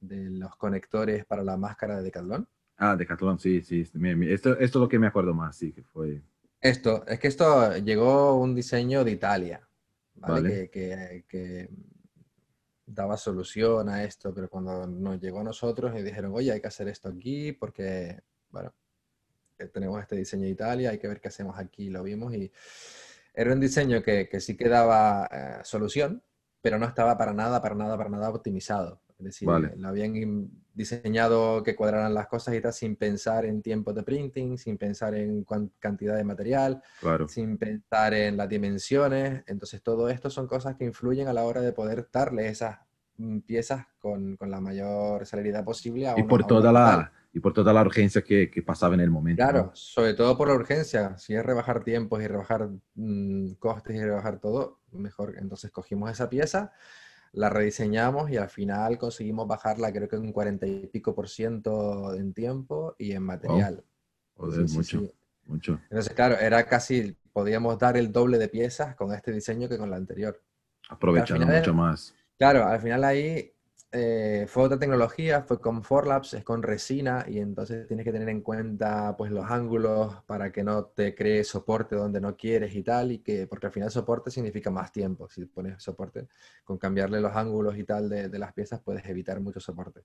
[0.00, 2.46] de los conectores para la máscara de Decathlon.
[2.76, 3.80] Ah, Decathlon, sí, sí.
[3.80, 6.20] Esto, esto es lo que me acuerdo más, sí, que fue.
[6.60, 9.66] Esto, es que esto llegó un diseño de Italia,
[10.16, 10.42] ¿vale?
[10.42, 10.70] Vale.
[10.70, 11.70] Que, que- que
[12.84, 16.66] daba solución a esto, pero cuando nos llegó a nosotros y dijeron, oye, hay que
[16.68, 18.74] hacer esto aquí porque, bueno,
[19.58, 22.52] eh, tenemos este diseño de Italia, hay que ver qué hacemos aquí, lo vimos y
[23.34, 26.22] era un diseño que, que sí que daba eh, solución,
[26.60, 29.00] pero no estaba para nada, para nada, para nada optimizado.
[29.18, 33.94] Es decir, lo habían diseñado que cuadraran las cosas y tal sin pensar en tiempos
[33.94, 35.46] de printing, sin pensar en
[35.78, 36.82] cantidad de material,
[37.28, 39.44] sin pensar en las dimensiones.
[39.46, 42.80] Entonces, todo esto son cosas que influyen a la hora de poder darle esas
[43.18, 46.08] mm, piezas con, con la mayor celeridad posible.
[46.08, 49.10] A y, por toda la, y por toda la urgencia que, que pasaba en el
[49.10, 49.42] momento.
[49.42, 51.16] Claro, sobre todo por la urgencia.
[51.18, 55.36] Si es rebajar tiempos y rebajar mm, costes y rebajar todo, mejor.
[55.38, 56.72] Entonces, cogimos esa pieza
[57.32, 62.14] la rediseñamos y al final conseguimos bajarla creo que un 40 y pico por ciento
[62.14, 63.82] en tiempo y en material.
[64.36, 65.02] mucho,
[65.46, 65.80] mucho.
[65.84, 69.90] Entonces, claro, era casi, podíamos dar el doble de piezas con este diseño que con
[69.90, 70.40] la anterior.
[70.88, 72.14] Aprovechando mucho más.
[72.36, 73.51] Claro, al final ahí
[73.92, 78.28] eh, fue otra tecnología, fue con Forlabs, es con resina y entonces tienes que tener
[78.28, 82.82] en cuenta pues los ángulos para que no te cree soporte donde no quieres y
[82.82, 86.28] tal, y que, porque al final soporte significa más tiempo, si pones soporte,
[86.64, 90.02] con cambiarle los ángulos y tal de, de las piezas puedes evitar mucho soporte.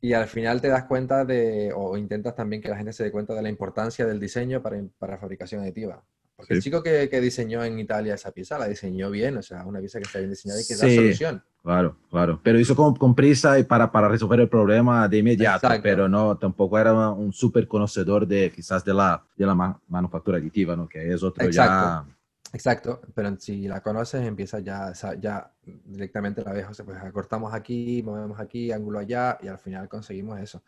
[0.00, 3.12] Y al final te das cuenta de, o intentas también que la gente se dé
[3.12, 6.04] cuenta de la importancia del diseño para, para fabricación aditiva.
[6.42, 9.64] Porque el chico que, que, diseñó en Italia esa pieza la diseñó bien, o sea,
[9.64, 11.44] una pieza que está bien diseñada y que da solución.
[11.62, 12.40] Claro, claro.
[12.42, 16.36] Pero hizo con, con prisa y para, para resolver el problema de inmediato, pero no,
[16.36, 20.88] tampoco era un súper conocedor de quizás de la, de la manufactura aditiva, ¿no?
[20.88, 22.08] Que es otro Exacto.
[22.08, 22.16] ya...
[22.54, 25.50] Exacto, pero si la conoces empieza ya, ya
[25.86, 29.88] directamente la ves, o sea, pues acortamos aquí, movemos aquí, ángulo allá y al final
[29.88, 30.62] conseguimos eso.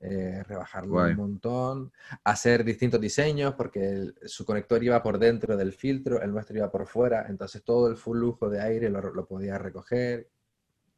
[0.00, 6.22] Eh, rebajarlo un montón, hacer distintos diseños, porque su conector iba por dentro del filtro,
[6.22, 10.28] el nuestro iba por fuera, entonces todo el flujo de aire lo, lo podía recoger.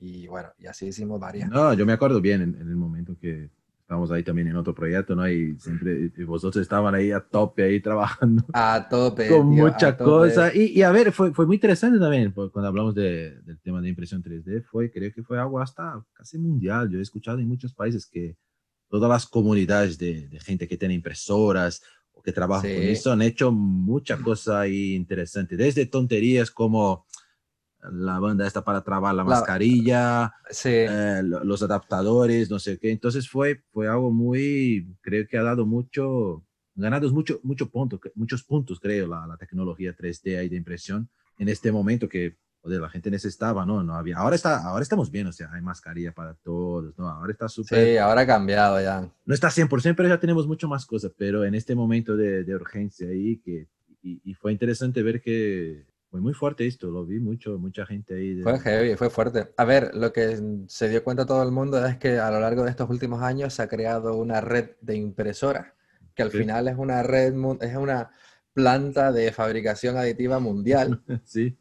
[0.01, 1.49] Y bueno, y así hicimos varias.
[1.49, 3.49] No, yo me acuerdo bien en, el momento que
[3.81, 5.27] estábamos ahí también en otro proyecto, ¿no?
[5.27, 8.45] Y siempre vosotros estaban ahí a tope, ahí trabajando.
[8.53, 9.29] A tope.
[9.29, 10.55] Con mucha cosa.
[10.55, 13.89] Y, y, a ver, fue, fue muy interesante también, cuando hablamos de, del tema de
[13.89, 16.91] impresión 3D, fue, creo que fue algo hasta casi mundial.
[16.91, 18.37] Yo he escuchado en muchos países que
[18.91, 23.53] todas las comunidades de, gente que tiene impresoras o que trabaja con eso han hecho
[23.53, 27.07] mucha cosa interesante, desde tonterías como
[27.93, 32.91] la banda esta para trabar la, mascarilla, eh, los adaptadores, no sé qué.
[32.91, 38.43] Entonces fue, fue algo muy, creo que ha dado mucho, ganado mucho, mucho punto, muchos
[38.43, 42.37] puntos, creo, la, la tecnología 3D y de impresión en este momento que
[42.69, 43.83] de la gente necesitaba, ¿no?
[43.83, 44.19] No había.
[44.19, 47.09] Ahora está, ahora estamos bien, o sea, hay mascarilla para todos, ¿no?
[47.09, 47.85] Ahora está súper.
[47.85, 49.11] Sí, ahora ha cambiado ya.
[49.25, 52.55] No está 100%, pero ya tenemos mucho más cosas, pero en este momento de, de
[52.55, 53.69] urgencia ahí, que,
[54.03, 58.43] y, fue interesante ver que fue muy fuerte esto, lo vi mucho, mucha gente ahí.
[58.43, 59.49] Fue heavy, fue fuerte.
[59.57, 62.65] A ver, lo que se dio cuenta todo el mundo es que a lo largo
[62.65, 65.73] de estos últimos años se ha creado una red de impresoras,
[66.15, 68.11] que al final es una red, es una
[68.53, 71.03] planta de fabricación aditiva mundial.
[71.25, 71.57] sí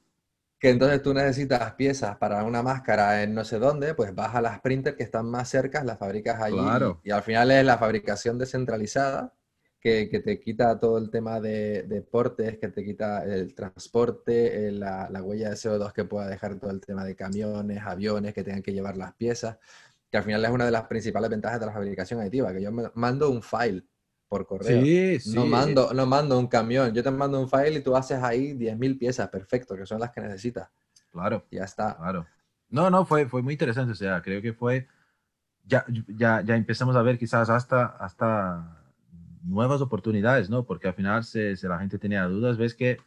[0.60, 4.42] que entonces tú necesitas piezas para una máscara en no sé dónde, pues vas a
[4.42, 6.58] las printers que están más cerca, las fabricas allí
[7.04, 9.34] y, al final es la fabricación descentralizada
[9.80, 14.70] que, que te quita todo el tema de, de, portes, que te quita el transporte,
[14.74, 18.44] la, la, huella de CO2 que pueda dejar todo el tema de camiones, aviones que
[18.44, 19.58] tengan que llevar las piezas,
[20.12, 22.72] que al final es una de las principales ventajas de la fabricación aditiva, que yo
[22.72, 23.86] mando un file
[24.30, 24.82] por correo.
[24.82, 25.36] Sí, sí.
[25.36, 28.54] No mando, no mando un camión, yo te mando un file y tú haces ahí
[28.54, 30.70] 10.000 piezas, perfecto, que son las que necesitas.
[31.12, 31.46] Claro.
[31.52, 31.98] Ya está.
[31.98, 32.28] Claro.
[32.70, 34.88] No, no, fue, fue muy interesante, o sea, creo que fue,
[35.66, 38.84] ya, ya, ya empezamos a ver quizás hasta, hasta
[39.44, 40.64] nuevas oportunidades, ¿no?
[40.64, 42.98] Porque al final, si, la gente tenía dudas, ves que,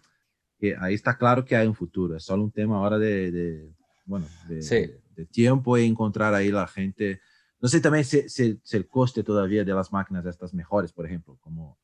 [0.58, 3.72] que, ahí está claro que hay un futuro, es solo un tema ahora de, de
[4.04, 7.20] bueno, de, de tiempo y encontrar ahí la gente
[7.62, 11.38] no sé también si, si, el coste todavía de las máquinas estas mejores, por ejemplo,
[11.40, 11.78] como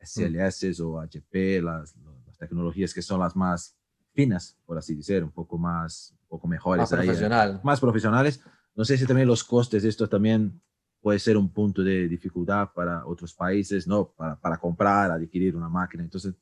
[0.00, 1.94] SLS o HP, las,
[2.26, 3.76] las, tecnologías que son las más
[4.14, 6.80] finas, por así decir, un poco más, un poco mejores.
[6.80, 7.60] Más, profesional.
[7.62, 8.40] más profesionales.
[8.74, 10.62] No sé si también los costes de esto también
[11.02, 14.12] puede ser un punto de dificultad para otros países, ¿no?
[14.12, 16.02] Para, para comprar, adquirir una máquina.
[16.02, 16.34] Entonces,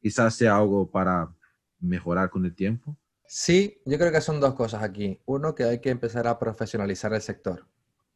[0.00, 1.32] quizás sea algo para
[1.78, 2.98] mejorar con el tiempo.
[3.24, 5.20] Sí, yo creo que son dos cosas aquí.
[5.26, 7.64] Uno, que hay que empezar a profesionalizar el sector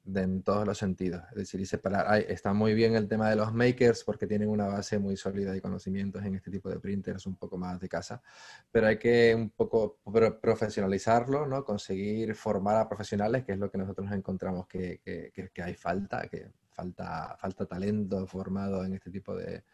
[0.06, 1.22] en todos los sentidos.
[1.30, 2.20] Es decir, y separar.
[2.28, 5.60] está muy bien el tema de los makers porque tienen una base muy sólida de
[5.60, 8.22] conocimientos en este tipo de printers, un poco más de casa,
[8.70, 9.98] pero hay que un poco
[10.40, 11.64] profesionalizarlo, ¿no?
[11.64, 16.50] Conseguir formar a profesionales, que es lo que nosotros encontramos que, que, hay falta, que
[16.70, 19.64] falta, falta talento formado en este tipo de,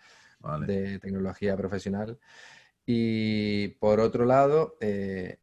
[0.66, 2.18] de tecnología profesional.
[2.84, 5.40] Y por otro lado, eh,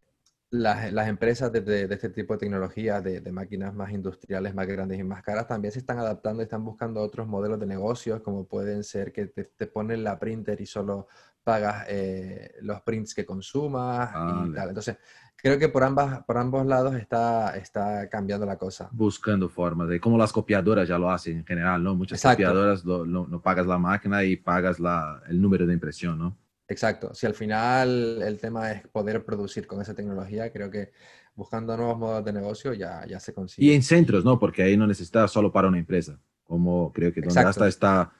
[0.54, 5.24] las, empresas de, este tipo de tecnología, de, máquinas más industriales, más grandes y más
[5.24, 9.12] caras, también se están adaptando y están buscando otros modelos de negocios, como pueden ser
[9.12, 11.08] que te, ponen la printer y solo
[11.44, 14.70] pagas eh, los prints que consumas y tal.
[14.70, 14.98] Entonces,
[15.36, 18.90] creo que por, ambas, por ambos lados está, está cambiando la cosa.
[18.92, 21.96] Buscando formas de, como las copiadoras ya lo hacen en general, ¿no?
[21.96, 26.38] Muchas copiadoras no, pagas la máquina y pagas la, el número de impresión, ¿no?
[26.74, 27.14] Exacto.
[27.14, 30.92] Si al final el tema es poder producir con esa tecnología, creo que
[31.36, 33.68] buscando nuevos modos de negocio ya, ya se consigue.
[33.68, 34.40] Y en centros, ¿no?
[34.40, 38.12] Porque ahí no necesitas solo para una empresa, como creo que donde hasta está,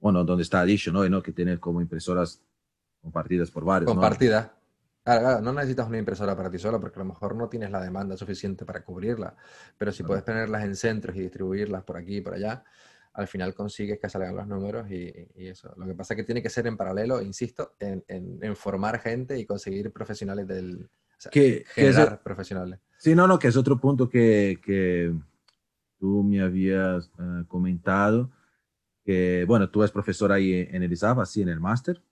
[0.00, 1.08] bueno, donde está Addition, ¿no?
[1.08, 1.22] ¿no?
[1.22, 2.42] Que tiene como impresoras
[3.00, 3.92] compartidas por varios.
[3.92, 7.70] Claro, claro, no necesitas una impresora para ti solo porque a lo mejor no tienes
[7.70, 9.34] la demanda suficiente para cubrirla,
[9.78, 12.64] pero si puedes tenerlas en centros y distribuirlas por aquí y por allá,
[13.14, 15.74] al final consigues que salgan los números y, eso.
[15.76, 19.44] Lo que pasa es que tiene que ser en paralelo, insisto, en, formar gente y
[19.44, 20.88] conseguir profesionales del...
[21.24, 22.80] O que, generar profesionales.
[22.98, 25.14] Sí, no, no, que es otro punto que, que
[25.98, 28.30] tú me habías eh, comentado,
[29.04, 32.02] que, bueno, tú eres profesor ahí en el ISAF, así en el máster.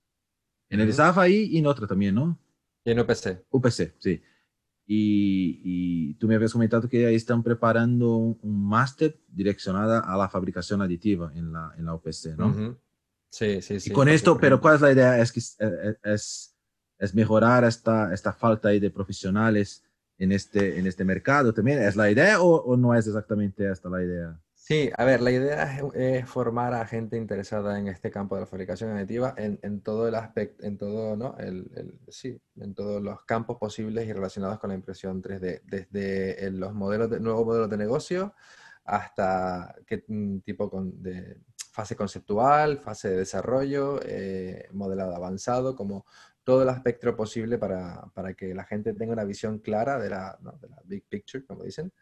[0.68, 2.38] En el ISAF ahí y en otro también, ¿no?
[2.84, 3.44] Y en UPC.
[3.50, 4.22] UPC, sí.
[4.92, 10.82] Y, tú me habías comentado que ahí están preparando un, máster direccionado a la fabricación
[10.82, 12.76] aditiva en la, en la OPC, ¿no?
[13.30, 13.90] Sí, sí, sí.
[13.90, 15.20] Y con esto, pero ¿cuál es la idea?
[15.20, 15.40] Es, que,
[16.02, 16.56] es,
[16.98, 19.84] es mejorar esta, esta falta de profesionales
[20.18, 21.80] en este, en este mercado también.
[21.80, 24.40] ¿Es la idea o, o no es exactamente esta la idea?
[24.70, 28.46] Sí, a ver, la idea es, formar a gente interesada en este campo de la
[28.46, 31.36] fabricación aditiva en, todo el aspecto, en todo, ¿no?
[31.38, 36.72] El, sí, en todos los campos posibles y relacionados con la impresión 3D, desde los
[36.72, 38.32] modelos de, nuevos modelos de negocio
[38.84, 41.40] hasta qué mm, tipo de
[41.72, 46.06] fase conceptual, fase de desarrollo, eh, modelado avanzado, como
[46.44, 50.68] todo el aspecto posible para, que la gente tenga una visión clara de la, de
[50.68, 51.92] la big picture, como dicen.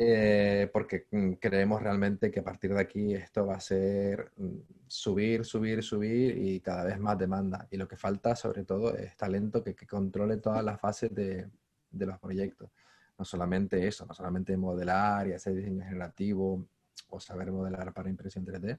[0.00, 4.58] Eh, porque mm, creemos realmente que a partir de aquí esto va a ser mm,
[4.86, 7.66] subir, subir, subir y cada vez más demanda.
[7.68, 11.48] Y lo que falta sobre todo es talento que, controle todas las fases de,
[11.90, 12.70] de, los proyectos.
[13.18, 16.64] No solamente eso, no solamente modelar y hacer diseño generativo
[17.10, 18.78] o saber modelar para impresión 3D,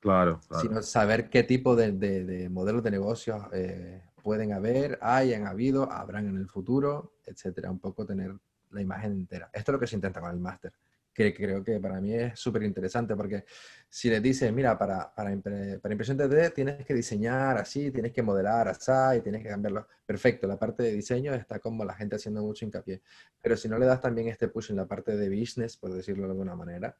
[0.00, 5.90] claro, sino saber qué tipo de, de, modelos de negocios eh, pueden haber, hayan habido,
[5.92, 7.70] habrán en el futuro, etcétera.
[7.70, 8.34] Un poco tener
[8.70, 9.50] la imagen entera.
[9.52, 10.72] Esto es lo que se intenta con el máster,
[11.16, 13.44] que creo que para mí es súper interesante porque
[13.88, 15.34] si le dices, mira, para, para,
[15.80, 19.88] para, impresión 3D tienes que diseñar así, tienes que modelar así y tienes que cambiarlo.
[20.04, 23.00] Perfecto, la parte de diseño está como la gente haciendo mucho hincapié.
[23.40, 26.24] Pero si no le das también este push en la parte de business, por decirlo
[26.24, 26.94] de alguna manera,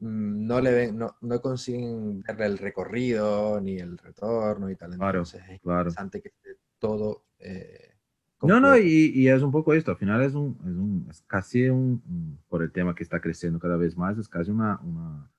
[0.00, 4.94] mm, no le ven, no, no consiguen verle el recorrido ni el retorno y tal.
[4.94, 7.93] Entonces es interesante que esté todo eh,
[8.46, 11.22] no, no, y, y, es un poco esto, al final es, un, es, un, es
[11.26, 15.30] casi un, por el tema que está creciendo cada vez más, es casi una, una,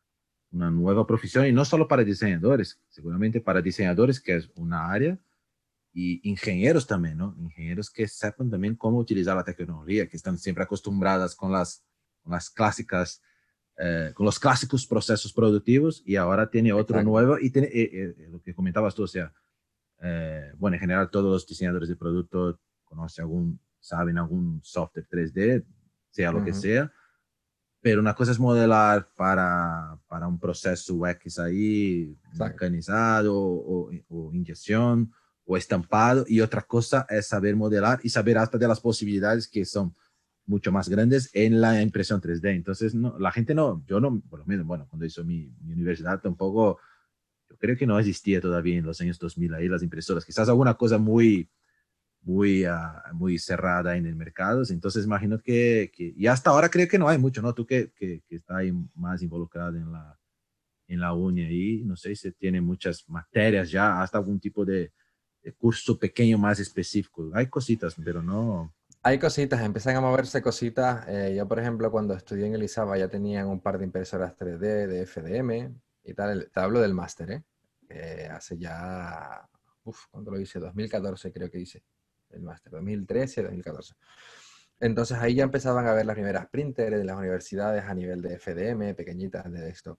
[0.51, 5.17] una, nueva profesión y no solo para diseñadores, seguramente para diseñadores, que es una área,
[5.93, 7.33] y ingenieros también, ¿no?
[7.39, 11.85] Ingenieros que sepan también cómo utilizar la tecnología, que están siempre acostumbradas con las,
[12.21, 13.21] con las clásicas,
[13.77, 18.27] eh, con los clásicos procesos productivos y ahora tiene otro nuevo y tiene eh, eh,
[18.29, 19.33] lo que comentabas tú, o sea,
[20.57, 22.59] bueno, en general todos los diseñadores de producto
[22.95, 25.65] conoce algún, saben algún software 3D,
[26.09, 26.91] sea lo que sea,
[27.81, 35.11] pero una cosa es modelar para, para un proceso X ahí, mecanizado o, o, inyección
[35.45, 39.65] o estampado, y otra cosa es saber modelar y saber hasta de las posibilidades que
[39.65, 39.93] son
[40.47, 42.55] mucho más grandes en la impresión 3D.
[42.55, 45.73] Entonces, no, la gente no, yo no, por lo menos, bueno, cuando hizo mi, mi
[45.73, 46.79] universidad tampoco,
[47.49, 50.25] yo creo que no existía todavía en los años 2000 ahí las impresoras.
[50.25, 51.49] Quizás alguna cosa muy,
[52.25, 54.63] muy, uh, muy cerrada en el mercado.
[54.69, 57.53] Entonces, imagino que, que, y hasta ahora creo que no hay mucho, ¿no?
[57.53, 60.19] Tú que, que, que está ahí más involucrado en la,
[60.87, 64.91] en la uni ahí, no sé si tiene muchas materias ya, hasta algún tipo de,
[65.43, 67.29] de, curso pequeño más específico.
[67.33, 68.73] Hay cositas, pero no.
[69.03, 71.07] Hay cositas, empiezan a moverse cositas.
[71.07, 74.87] Eh, yo, por ejemplo, cuando estudié en Elizaba ya tenían un par de impresoras 3D
[74.87, 76.49] de FDM y tal.
[76.51, 77.43] Te hablo del máster, ¿eh?
[77.89, 79.47] eh hace ya,
[79.83, 80.59] uff, ¿cuándo lo hice?
[80.59, 81.83] 2014 creo que hice
[82.31, 83.95] el máster, 2013, 2014.
[84.79, 88.37] Entonces ahí ya empezaban a ver las primeras printers de las universidades a nivel de
[88.37, 89.97] FDM, pequeñitas de desktop.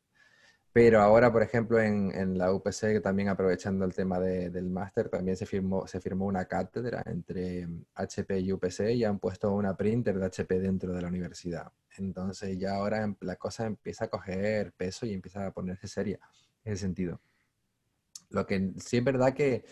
[0.76, 5.08] Pero ahora, por ejemplo, en, en la UPC, también aprovechando el tema de, del máster,
[5.08, 9.74] también se firmó, se firmó una cátedra entre HP y UPC y han puesto una
[9.74, 11.72] printer de HP dentro de la universidad.
[11.96, 16.20] Entonces ya ahora em, la cosa empieza a coger peso y empieza a ponerse seria
[16.62, 17.22] en ese sentido.
[18.28, 19.64] Lo que sí es verdad que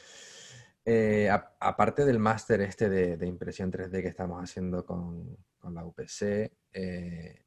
[0.87, 6.53] Eh, aparte del máster este de, impresión 3D que estamos haciendo con, con la UPC,
[6.73, 7.45] eh,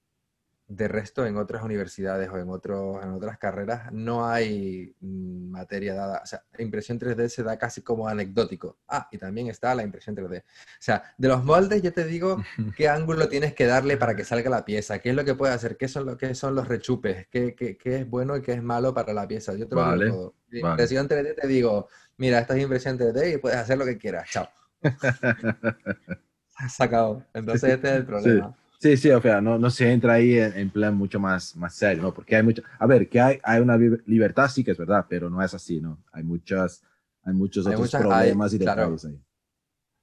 [0.68, 5.94] de resto, en otras universidades o en, otros, en otras carreras no hay mm, materia
[5.94, 6.22] dada.
[6.24, 8.78] O sea, impresión 3D se da casi como anecdótico.
[8.88, 10.42] Ah, y también está la impresión 3D.
[10.42, 10.44] O
[10.80, 12.44] sea, de los moldes yo te digo
[12.76, 15.54] qué ángulo tienes que darle para que salga la pieza, qué es lo que puede
[15.54, 18.54] hacer, qué son, lo, qué son los rechupes, qué, qué, qué es bueno y qué
[18.54, 19.54] es malo para la pieza.
[19.54, 21.88] Yo te lo digo impresión 3D te digo,
[22.18, 24.30] mira, esta es impresión 3D y puedes hacer lo que quieras.
[24.30, 24.48] Chao.
[26.70, 27.24] Sacado.
[27.34, 28.56] Entonces este es el problema.
[28.80, 32.04] Sí, sí, o sea, no, no se entra ahí en, plan mucho más, más serio,
[32.04, 32.14] ¿no?
[32.14, 35.32] Porque hay mucho, a ver, que hay, hay una libertad, sí que es verdad, pero
[35.32, 36.04] no es así, ¿no?
[36.12, 36.84] Hay muchas,
[37.24, 39.20] hay muchos otros problemas y detalles ahí.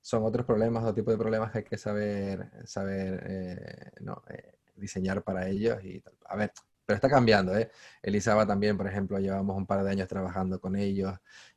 [0.01, 4.59] Son otros problemas, otro tipo de problemas que hay que saber, saber eh, no, eh,
[4.75, 6.15] diseñar para ellos y tal.
[6.27, 6.53] A ver,
[6.85, 7.71] pero está cambiando, ¿eh?
[8.03, 11.15] Elisaba también, por ejemplo, llevamos un par de años trabajando con ellos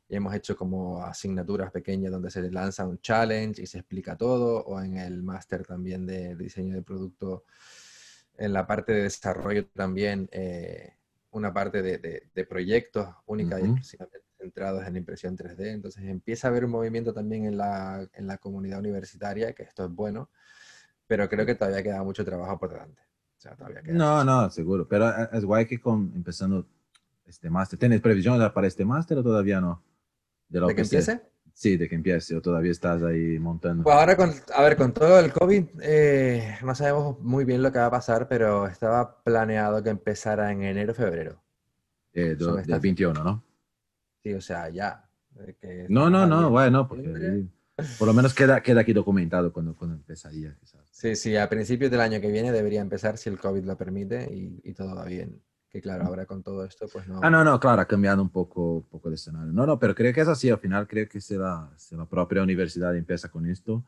[0.08, 4.80] hemos hecho como asignaturas pequeñas donde se lanza un challenge y se explica todo, o
[4.80, 7.44] en el máster también de, diseño de producto,
[8.36, 10.94] en la parte de desarrollo también, eh,
[11.32, 15.72] una parte de, proyectos únicas y exclusivamente centrados en impresión 3D.
[15.72, 19.84] Entonces empieza a haber un movimiento también en la, en la comunidad universitaria, que esto
[19.84, 20.30] es bueno,
[21.06, 23.02] pero creo que todavía queda mucho trabajo por delante.
[23.92, 26.66] no, no, seguro, pero eh, es guay que con, empezando
[27.26, 29.82] este máster, ¿tienes previsión para este máster o todavía no?
[30.48, 31.20] ¿De, que empiece?
[31.52, 33.82] Sí, de que empiece, o todavía estás ahí montando.
[33.84, 37.72] Pues ahora, con, a ver, con todo el COVID, eh, no sabemos muy bien lo
[37.72, 41.42] que va a pasar, pero estaba planeado que empezara en enero, febrero.
[42.12, 43.44] Eh, del 21, ¿no?
[44.22, 45.08] Sí, o sea, ya.
[45.88, 47.46] no, no, no, bueno, porque
[47.98, 50.56] por lo menos queda, queda aquí documentado cuando, cuando empezaría.
[50.90, 54.32] Sí, sí, a principios del año que viene debería empezar si el COVID lo permite
[54.32, 55.40] y, y todo va bien.
[55.70, 57.20] Que claro, ahora con todo esto, pues no.
[57.22, 59.52] Ah, no, no, claro, ha cambiado un poco, poco de escenario.
[59.52, 60.48] No, no, pero creo que es así.
[60.48, 63.84] Al final, creo que si la, la propia universidad empieza con esto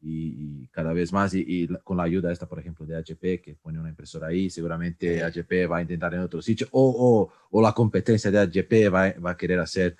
[0.00, 3.78] y, cada vez más, y, con la ayuda esta, por ejemplo, de HP, que pone
[3.78, 7.72] una impresora ahí, seguramente HP va a intentar en otro sitio, o, o, o la
[7.72, 9.96] competencia de HP va, va, a querer hacer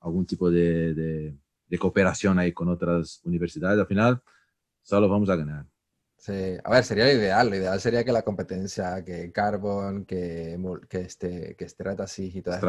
[0.00, 1.36] algún tipo de, de,
[1.68, 3.78] de cooperación ahí con otras universidades.
[3.78, 4.22] Al final,
[4.80, 5.66] solo vamos a ganar.
[6.22, 7.50] Sí, a ver, sería lo ideal.
[7.50, 10.56] Lo ideal sería que la competencia, que Carbon, que,
[10.88, 12.60] que, este, que Stratasys y todas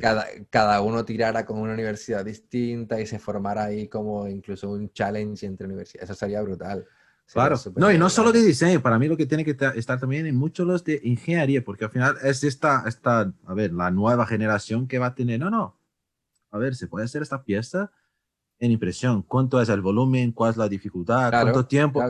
[0.00, 4.92] cada, cada uno tirara con una universidad distinta y se formara ahí como incluso un
[4.92, 6.10] challenge entre universidades.
[6.10, 6.88] Eso sería brutal.
[7.32, 7.54] claro.
[7.76, 8.82] No, y no solo de diseño.
[8.82, 11.92] Para mí lo que tiene que estar también en muchos los de ingeniería, porque al
[11.92, 15.38] final es esta, esta, a ver, la nueva generación que va a tener.
[15.38, 15.78] No, no.
[16.50, 17.92] A ver, se puede hacer esta pieza
[18.60, 22.02] en impresión, cuánto es el volumen, cuál es la dificultad, cuánto tiempo.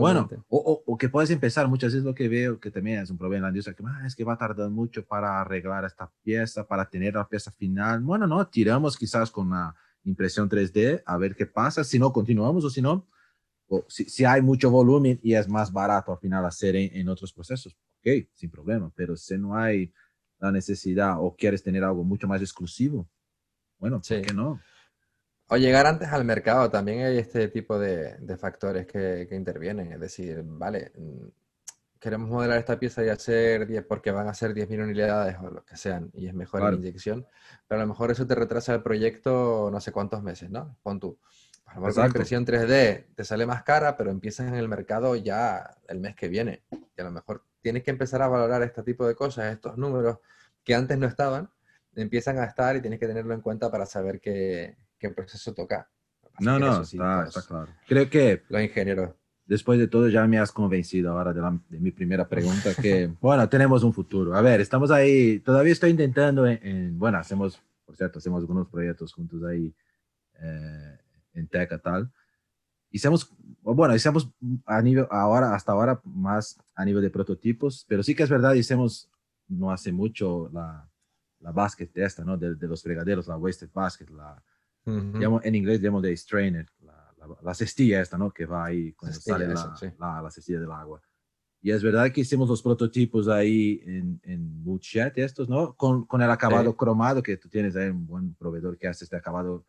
[0.00, 3.18] bueno, o, o, que puedes empezar, muchas veces lo que veo que también es un
[3.18, 6.10] problema en la industria, que ah, es que va a tardar mucho para arreglar esta
[6.22, 8.00] pieza, para tener la pieza final.
[8.00, 9.74] Bueno, no, tiramos quizás con una
[10.04, 13.06] impresión 3D a ver qué pasa, si no, continuamos o si no,
[13.68, 17.08] o si, si hay mucho volumen y es más barato al final hacer en, en
[17.10, 19.92] otros procesos, ok, sin problema, pero si no hay
[20.38, 23.06] la necesidad o quieres tener algo mucho más exclusivo,
[23.78, 24.60] bueno, ¿por qué no?
[25.52, 29.92] O llegar antes al mercado, también hay este tipo de, factores que, intervienen.
[29.92, 31.26] Es decir, vale, mm,
[31.98, 35.64] queremos modelar esta pieza y hacer 10 porque van a ser 10.000 unidades o lo
[35.64, 37.26] que sean y es mejor la inyección,
[37.66, 40.76] pero a lo mejor eso te retrasa el proyecto no sé cuántos meses, ¿no?
[40.84, 41.18] Pon tú.
[41.66, 45.16] A lo mejor la impresión 3D te sale más cara, pero empiezas en el mercado
[45.16, 46.62] ya el mes que viene.
[46.96, 50.18] Y a lo mejor tienes que empezar a valorar este tipo de cosas, estos números
[50.62, 51.50] que antes no estaban,
[51.96, 55.88] empiezan a estar y tienes que tenerlo en cuenta para saber que qué proceso toca.
[56.38, 57.72] No, no, está, está, claro.
[57.88, 58.42] Creo que...
[58.48, 59.10] Los ingenieros.
[59.46, 63.48] Después de todo ya me has convencido ahora de, de mi primera pregunta, que, bueno,
[63.48, 64.34] tenemos un futuro.
[64.34, 69.12] A ver, estamos ahí, todavía estoy intentando, en, bueno, hacemos, por cierto, hacemos algunos proyectos
[69.12, 69.74] juntos ahí
[70.40, 70.98] eh,
[71.34, 72.12] en Teca tal.
[72.92, 73.32] Hicimos,
[73.62, 74.30] bueno, hicimos
[74.66, 78.54] a nivel, ahora, hasta ahora más a nivel de prototipos, pero sí que es verdad,
[78.54, 79.10] hicimos
[79.48, 80.88] no hace mucho la,
[81.40, 82.36] la basket esta, ¿no?
[82.36, 84.40] De, de los fregaderos, la wasted basket, la,
[84.86, 88.30] en inglés llamamos de strainer, la, la, cestilla esta, ¿no?
[88.32, 91.00] Que va ahí cuando sale la, la, cestilla del agua.
[91.62, 95.74] Y es verdad que hicimos los prototipos ahí en, en Woodshed, estos, ¿no?
[95.74, 99.16] Con, con el acabado cromado, que tú tienes ahí un buen proveedor que hace este
[99.16, 99.66] acabado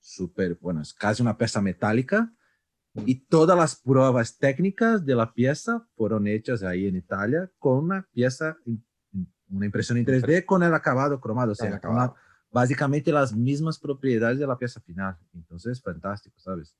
[0.00, 2.32] súper, bueno, es casi una pieza metálica.
[3.06, 8.08] Y todas las pruebas técnicas de la pieza fueron hechas ahí en Italia con una
[8.12, 8.56] pieza,
[9.48, 11.52] una impresión en 3D con el acabado cromado.
[11.52, 12.16] O sea, acabado
[12.50, 15.16] básicamente las mismas propiedades de la pieza final.
[15.34, 16.74] Entonces, fantástico, ¿sabes?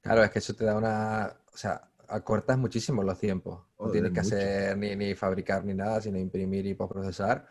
[0.00, 3.60] Claro, es que eso te da una, o sea, acortas muchísimo los tiempos.
[3.78, 7.46] No tienes que hacer ni, ni, fabricar ni nada, sino imprimir y procesar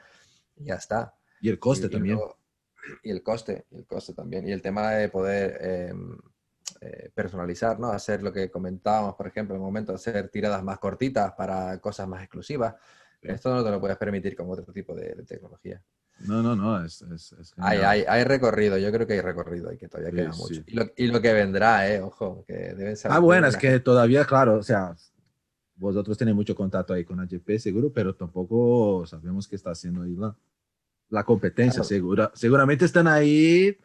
[0.56, 1.16] y ya está.
[1.42, 2.20] Y el coste también.
[3.04, 4.48] Y el coste, y el coste también.
[4.48, 6.18] Y el tema de poder em,
[6.82, 7.92] eh, personalizar, ¿no?
[7.92, 11.80] Hacer lo que comentábamos, por ejemplo, en el momento de hacer tiradas más cortitas para
[11.80, 12.76] cosas más exclusivas.
[13.22, 15.82] Esto no te lo puedes permitir con otro tipo de, tecnología.
[16.28, 17.03] No, no, no, es,
[17.57, 20.61] hay, hay, hay, recorrido, yo creo que hay recorrido, hay que todavía queda mucho.
[20.65, 23.11] Y lo, y lo, que vendrá, eh, ojo, que deben ser...
[23.11, 24.95] Ah, bueno, es que todavía, claro, o sea,
[25.76, 30.15] vosotros tenéis mucho contacto ahí con HP seguro, pero tampoco sabemos qué está haciendo ahí
[30.15, 30.36] la,
[31.09, 33.78] la competencia, segura, seguramente están ahí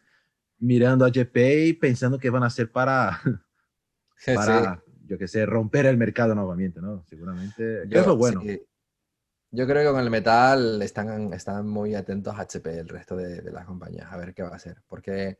[0.58, 3.20] mirando a HP y pensando que van a hacer para,
[4.34, 7.04] para yo que sé, romper el mercado nuevamente, ¿no?
[7.08, 7.84] Seguramente.
[7.88, 8.42] Yo, es lo bueno.
[9.50, 13.40] Yo creo que con el metal están, están muy atentos a HP, el resto de,
[13.40, 14.82] de, las compañías, a ver qué va a hacer.
[14.88, 15.38] Porque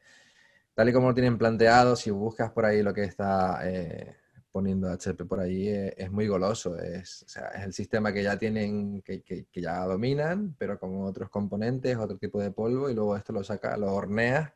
[0.75, 4.17] tal y como lo tienen planteado, si buscas por ahí lo que está eh,
[4.53, 6.79] poniendo HP por ahí, eh, es muy goloso.
[6.79, 10.79] Es, o sea, es el sistema que ya tienen, que, que, que, ya dominan, pero
[10.79, 14.53] con otros componentes, otro tipo de polvo, y luego esto lo saca, lo horneas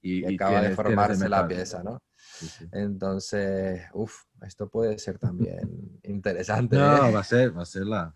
[0.00, 2.02] y, acaba de formarse la pieza, ¿no?
[2.72, 6.76] Entonces, uff, esto puede ser también interesante.
[6.76, 7.12] No, ¿eh?
[7.12, 8.14] va a ser, va a ser la,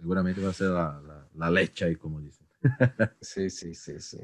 [0.00, 2.46] seguramente va a ser la, la, leche ahí, como dicen.
[3.20, 4.18] sí, sí, sí, sí.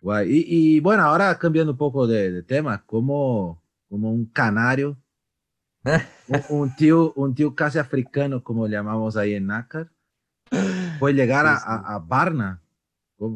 [0.00, 0.30] Guay.
[0.30, 4.96] Y, y, bueno, ahora cambiando un poco de, de tema, como, como un canario,
[6.28, 9.90] un, un, tío, un tío casi africano, como le llamamos ahí en Nácar,
[10.98, 12.62] puede llegar a, a, a Barna.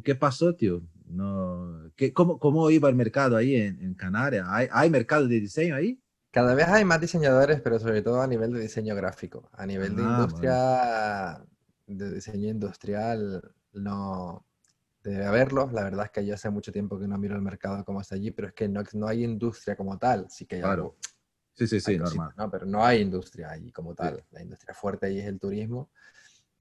[0.05, 0.83] ¿Qué pasó, tío?
[1.07, 4.47] No, ¿qué, cómo, ¿Cómo iba el mercado ahí en, en Canarias?
[4.49, 6.02] ¿Hay, ¿Hay mercado de diseño ahí?
[6.33, 9.49] Cada vez hay más diseñadores, pero sobre todo a nivel de diseño gráfico.
[9.53, 11.47] A nivel de ah, industria,
[11.87, 14.45] de diseño industrial, no
[15.03, 15.71] debe haberlo.
[15.73, 18.15] La verdad es que yo hace mucho tiempo que no miro el mercado como está
[18.15, 20.27] allí, pero es que no, no hay industria como tal.
[20.31, 20.97] Sí que hay claro.
[21.53, 22.33] Sí, sí, sí, normal.
[22.37, 22.51] ¿no?
[22.51, 24.25] Pero no hay industria allí como tal.
[24.31, 25.91] La industria fuerte allí es el turismo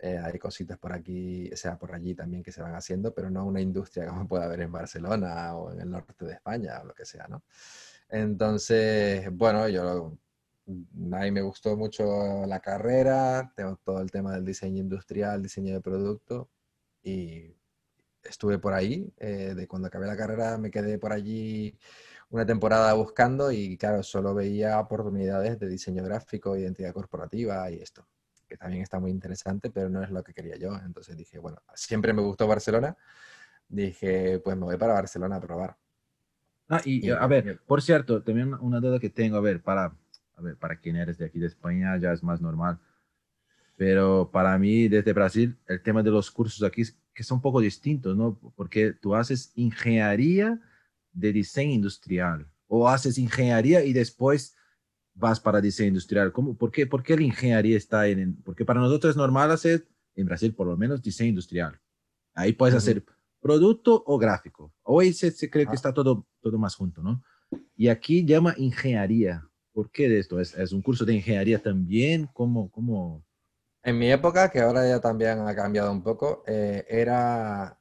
[0.03, 3.29] eh, hay cositas por aquí, o sea, por allí también que se van haciendo, pero
[3.29, 6.85] no una industria como puede haber en Barcelona o en el norte de España o
[6.85, 7.43] lo que sea, ¿no?
[8.11, 10.17] Entonces, bueno, yo
[10.67, 15.73] a mí me gustó mucho la carrera, tengo todo el tema del diseño industrial, diseño
[15.73, 16.49] de producto
[17.03, 17.55] y
[18.23, 19.11] estuve por ahí.
[19.17, 21.77] Eh, de cuando acabé la carrera me quedé por allí
[22.29, 28.07] una temporada buscando y claro, solo veía oportunidades de diseño gráfico, identidad corporativa y esto
[28.47, 30.75] que también está muy interesante, pero no es lo que quería yo.
[30.85, 32.97] Entonces dije, bueno, siempre me gustó Barcelona.
[33.69, 35.77] Dije, pues me voy para Barcelona a probar.
[36.71, 39.93] Ah, y, a ver, por cierto, también una duda que tengo, a ver, para,
[40.35, 42.79] a ver, para quien eres de aquí de España ya es más normal,
[43.75, 47.41] pero para mí desde Brasil el tema de los cursos aquí es que son un
[47.41, 48.39] poco distintos, ¿no?
[48.55, 50.61] Porque tú haces ingeniería
[51.11, 54.55] de diseño industrial o haces ingeniería y después
[55.13, 56.31] vas para diseño industrial?
[56.31, 58.41] ¿Cómo, por, qué, ¿Por qué la ingeniería está en...?
[58.43, 61.79] Porque para nosotros es normal hacer, en Brasil por lo menos, diseño industrial.
[62.33, 63.03] Ahí puedes hacer
[63.41, 64.73] producto o gráfico.
[64.83, 67.23] Hoy se, se cree que está todo, todo más junto, ¿no?
[67.75, 69.47] Y aquí llama ingeniería.
[69.73, 70.39] ¿Por qué de esto?
[70.39, 72.27] ¿Es, un curso de ingeniería también?
[72.33, 73.23] ¿Cómo?
[73.83, 77.77] En mi época, que ahora ya también ha cambiado un poco, eh, era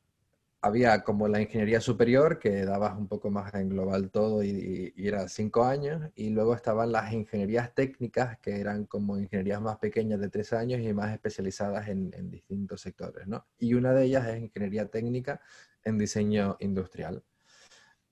[0.62, 5.28] había como la ingeniería superior, que dabas un poco más en global todo y, era
[5.28, 10.28] cinco años, y luego estaban las ingenierías técnicas, que eran como ingenierías más pequeñas de
[10.28, 13.46] tres años y más especializadas en, distintos sectores, ¿no?
[13.58, 15.40] Y una de ellas es ingeniería técnica
[15.84, 17.22] en diseño industrial.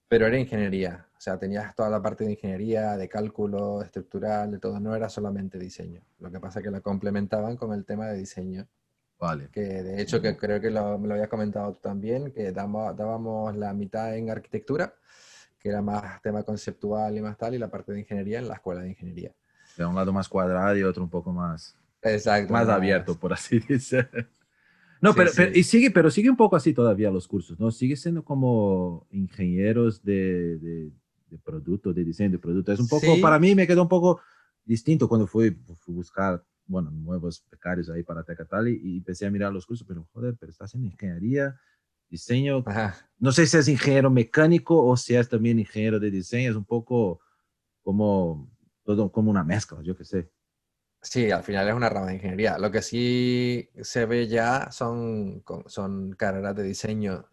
[0.08, 4.58] Pero era ingeniería, o sea, tenías toda la parte de ingeniería, de cálculo estructural, de
[4.58, 6.02] todo, no era solamente diseño.
[6.18, 8.68] Lo que pasa es que la complementaban con el tema de diseño
[9.18, 9.48] Vale.
[9.50, 12.96] Que de hecho, que creo que lo, me lo habías comentado tú también, que damos,
[12.96, 14.94] dábamos la mitad en arquitectura,
[15.58, 18.54] que era más tema conceptual y más tal, y la parte de ingeniería en la
[18.54, 19.34] escuela de ingeniería.
[19.76, 23.58] De un lado más cuadrado y otro un poco más, Exacto, más, abierto, por así
[23.68, 24.08] decir.
[25.00, 27.70] No, pero, y sigue, pero sigue un poco así todavía los cursos, ¿no?
[27.70, 30.90] Sigue siendo como ingenieros de, de,
[31.30, 32.72] de producto, de diseño de producto.
[32.72, 34.20] Es un poco, para mí me quedó un poco
[34.64, 39.30] distinto cuando fui, fui a buscar bueno, nuevos becarios ahí para Tecatali y empecé a
[39.30, 41.58] mirar los cursos, pero joder, pero está haciendo ingeniería,
[42.08, 42.62] diseño.
[43.18, 46.66] No sé si es ingeniero mecánico o si es también ingeniero de diseño, es un
[46.66, 47.20] poco
[47.82, 48.50] como
[48.84, 50.30] todo como una mezcla, yo qué sé.
[51.00, 52.58] Sí, al final es una rama de ingeniería.
[52.58, 57.26] Lo que sí se ve ya son, son carreras de diseño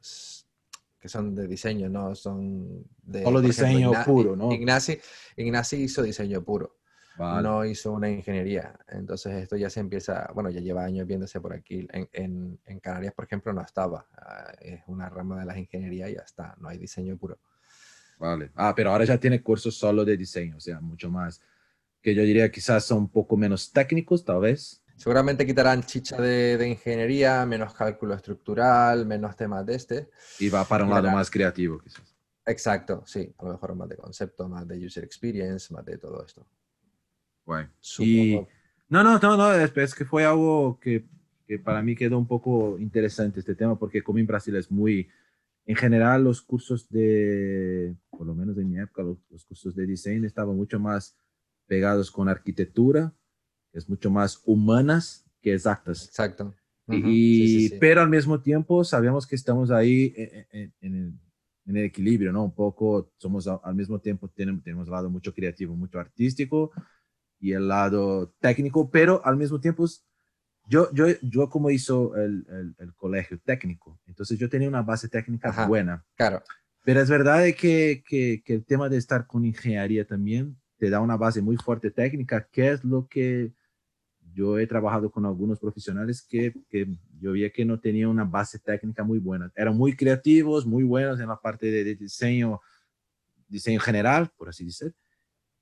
[1.00, 3.22] que son de diseño, no son de...
[3.24, 4.52] Solo diseño puro, ¿no?
[4.52, 5.00] Ignasi,
[5.36, 6.78] Ignasi hizo diseño puro
[7.18, 8.78] no hizo una ingeniería.
[8.88, 11.88] Entonces esto ya se empieza, bueno, ya lleva años viéndose por aquí.
[11.92, 14.08] En, en, Canarias, por ejemplo, no estaba.
[14.18, 17.40] Ah, es una rama de la ingeniería y ya está, no hay diseño puro.
[18.20, 18.52] Vale.
[18.56, 21.42] Ah, pero ahora ya tiene cursos solo de diseño, o sea, mucho más,
[22.06, 24.84] que yo diría quizás son un poco menos técnicos, tal vez.
[24.96, 30.10] Seguramente quitarán chicha de, ingeniería, menos cálculo estructural, menos temas de este.
[30.40, 32.16] Y va para un lado más creativo, quizás.
[32.46, 33.34] Exacto, sí.
[33.40, 36.46] A lo mejor más de concepto, más de user experience, más de todo esto.
[37.44, 37.72] Bueno.
[37.98, 38.40] Y...
[38.88, 41.08] No, no, no, no, es que fue algo que,
[41.48, 45.10] que, para mí quedó un poco interesante este tema, porque como en Brasil es muy,
[45.66, 49.88] en general los cursos de, por lo menos en mi época, los, los cursos de
[49.88, 51.18] diseño estaban mucho más
[51.68, 53.14] pegados con arquitectura,
[53.74, 56.08] es mucho más humanas que exactas.
[56.08, 56.54] Exacto.
[56.88, 61.20] y, Pero al mismo tiempo sabemos que estamos ahí en, en,
[61.66, 62.46] el, equilibrio, ¿no?
[62.46, 66.72] Un poco, somos al mismo tiempo, tenemos, tenemos el lado mucho creativo, mucho artístico
[67.40, 69.86] y el lado técnico, pero al mismo tiempo
[70.68, 75.10] yo, yo, yo como hizo el, el, el colegio técnico, entonces yo tenía una base
[75.10, 76.06] técnica buena.
[76.16, 76.42] Claro.
[76.84, 81.00] Pero es verdad que, que, que, el tema de estar con ingeniería también te da
[81.00, 83.54] una base muy fuerte técnica, que es lo que
[84.34, 86.88] yo he trabajado con algunos profesionales que, que,
[87.20, 89.52] yo vi que no tenían una base técnica muy buena.
[89.56, 92.60] Eran muy creativos, muy buenos en la parte de, diseño,
[93.48, 94.94] diseño general, por así decir,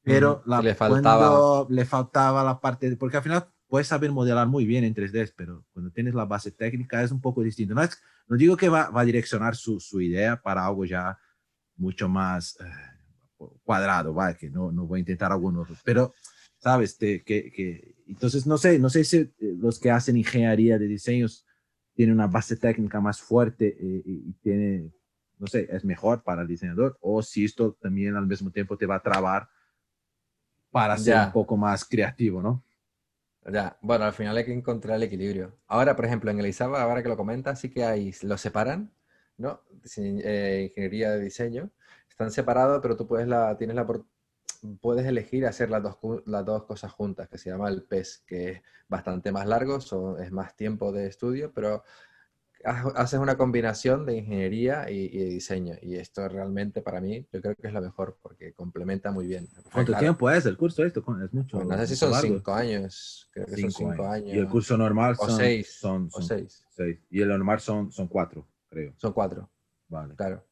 [0.02, 1.66] pero la, le, faltaba...
[1.70, 5.34] le faltaba la parte, de, porque al final puedes saber modelar muy bien en 3D,
[5.36, 7.74] pero cuando tienes la base técnica es un poco distinto.
[7.74, 7.98] No, es,
[8.28, 11.18] no digo que va, va a direccionar su, su, idea para algo ya
[11.76, 12.66] mucho más eh,
[13.64, 14.38] cuadrado, ¿vale?
[14.38, 16.14] que no, no voy a intentar algunos, pero
[16.58, 16.96] ¿sabes?
[16.96, 21.46] que, que, entonces, no sé, no sé si eh, los que hacen ingeniería de diseños
[21.94, 24.92] tienen una base técnica más fuerte eh, y, tiene,
[25.38, 28.86] no sé, es mejor para el diseñador, o si esto también al mismo tiempo te
[28.86, 29.50] va a trabar
[30.72, 32.64] para ser un poco más creativo, ¿no?
[33.52, 35.60] Ya, bueno, al final hay que encontrar el equilibrio.
[35.68, 38.92] Ahora, por ejemplo, en el ISABA, ahora que lo comentas, sí que hay, lo separan,
[39.38, 39.62] ¿no?
[39.98, 41.72] Eh, ingeniería de diseño,
[42.10, 43.88] están separados, pero tú puedes la, tienes la,
[44.82, 48.50] puedes elegir hacer las dos, las dos cosas juntas, que se llama el PES, que
[48.52, 49.80] es bastante más largo,
[50.20, 51.84] es más tiempo de estudio, pero
[52.64, 55.76] haces una combinación de ingeniería y, diseño.
[55.82, 59.50] Y esto realmente para mí, yo creo que es lo mejor, porque complementa muy bien.
[59.72, 61.04] ¿Cuánto tiempo es el curso esto?
[61.24, 61.58] Es mucho.
[61.58, 64.34] Pues no sé si son cinco años, creo que son cinco años.
[64.34, 65.74] Y el curso normal son, o seis.
[65.74, 66.66] Son, o seis.
[67.10, 68.94] Y el normal son, son cuatro, creo.
[68.98, 69.50] Son cuatro.
[69.88, 70.16] Vale.
[70.16, 70.44] Claro.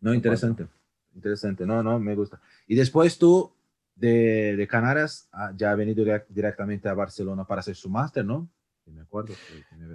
[0.00, 0.66] No, interesante.
[1.14, 2.40] Interesante, no, no, me gusta.
[2.66, 3.52] Y después tú,
[3.94, 8.48] de, de Canarias, ah, ya has venido directamente a Barcelona para hacer su máster, ¿no?
[8.92, 9.34] me acuerdo.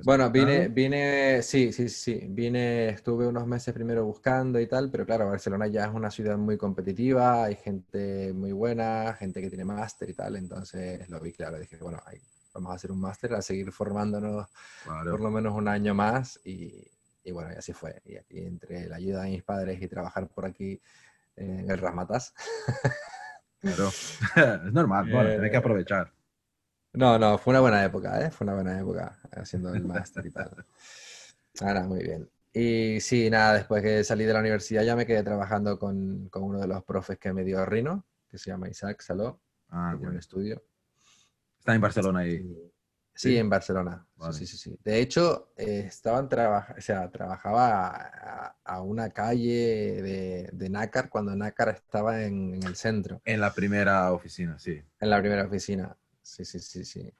[0.04, 5.06] bueno, vine, vine, sí, sí, sí, vine, estuve unos meses primero buscando y tal, pero
[5.06, 9.66] claro, Barcelona ya es una ciudad muy competitiva, hay gente muy buena, gente que tiene
[9.66, 12.02] máster y tal, entonces lo vi claro, dije, bueno,
[12.54, 14.48] vamos a hacer un máster, a seguir formándonos
[14.86, 16.72] por lo menos un año más y,
[17.26, 18.02] y bueno, y así fue.
[18.06, 20.80] Y aquí entre la ayuda de mis padres y trabajar por aquí
[21.36, 22.34] en el Rasmatas.
[23.60, 23.90] Claro,
[24.68, 26.14] es normal, bueno, hay que eh, aprovechar.
[26.94, 28.30] No, no, fue una buena época, ¿eh?
[28.30, 30.66] Fue una buena época haciendo el máster y tal.
[31.62, 32.30] Ahora, muy bien.
[32.54, 36.44] Y sí, nada, después que salí de la universidad ya me quedé trabajando con, con
[36.44, 40.16] uno de los profes que me dio Rino, que se llama Isaac Saló, ah, en
[40.16, 40.64] estudio.
[41.58, 42.72] Está en Barcelona ahí.
[43.16, 44.06] Sí, en Barcelona.
[44.32, 44.78] Sí, sí, sí.
[44.84, 51.36] De hecho, eh, estaban trabajando, o sea, trabajaba a, una calle de, de, Nácar cuando
[51.36, 53.22] Nácar estaba en, el centro.
[53.24, 54.82] En la primera oficina, sí.
[55.00, 55.96] En la primera oficina.
[56.22, 57.14] Sí, sí, sí, sí.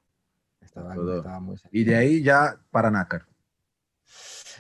[0.60, 3.26] Estaba, estaba muy Y de ahí ya para Nácar.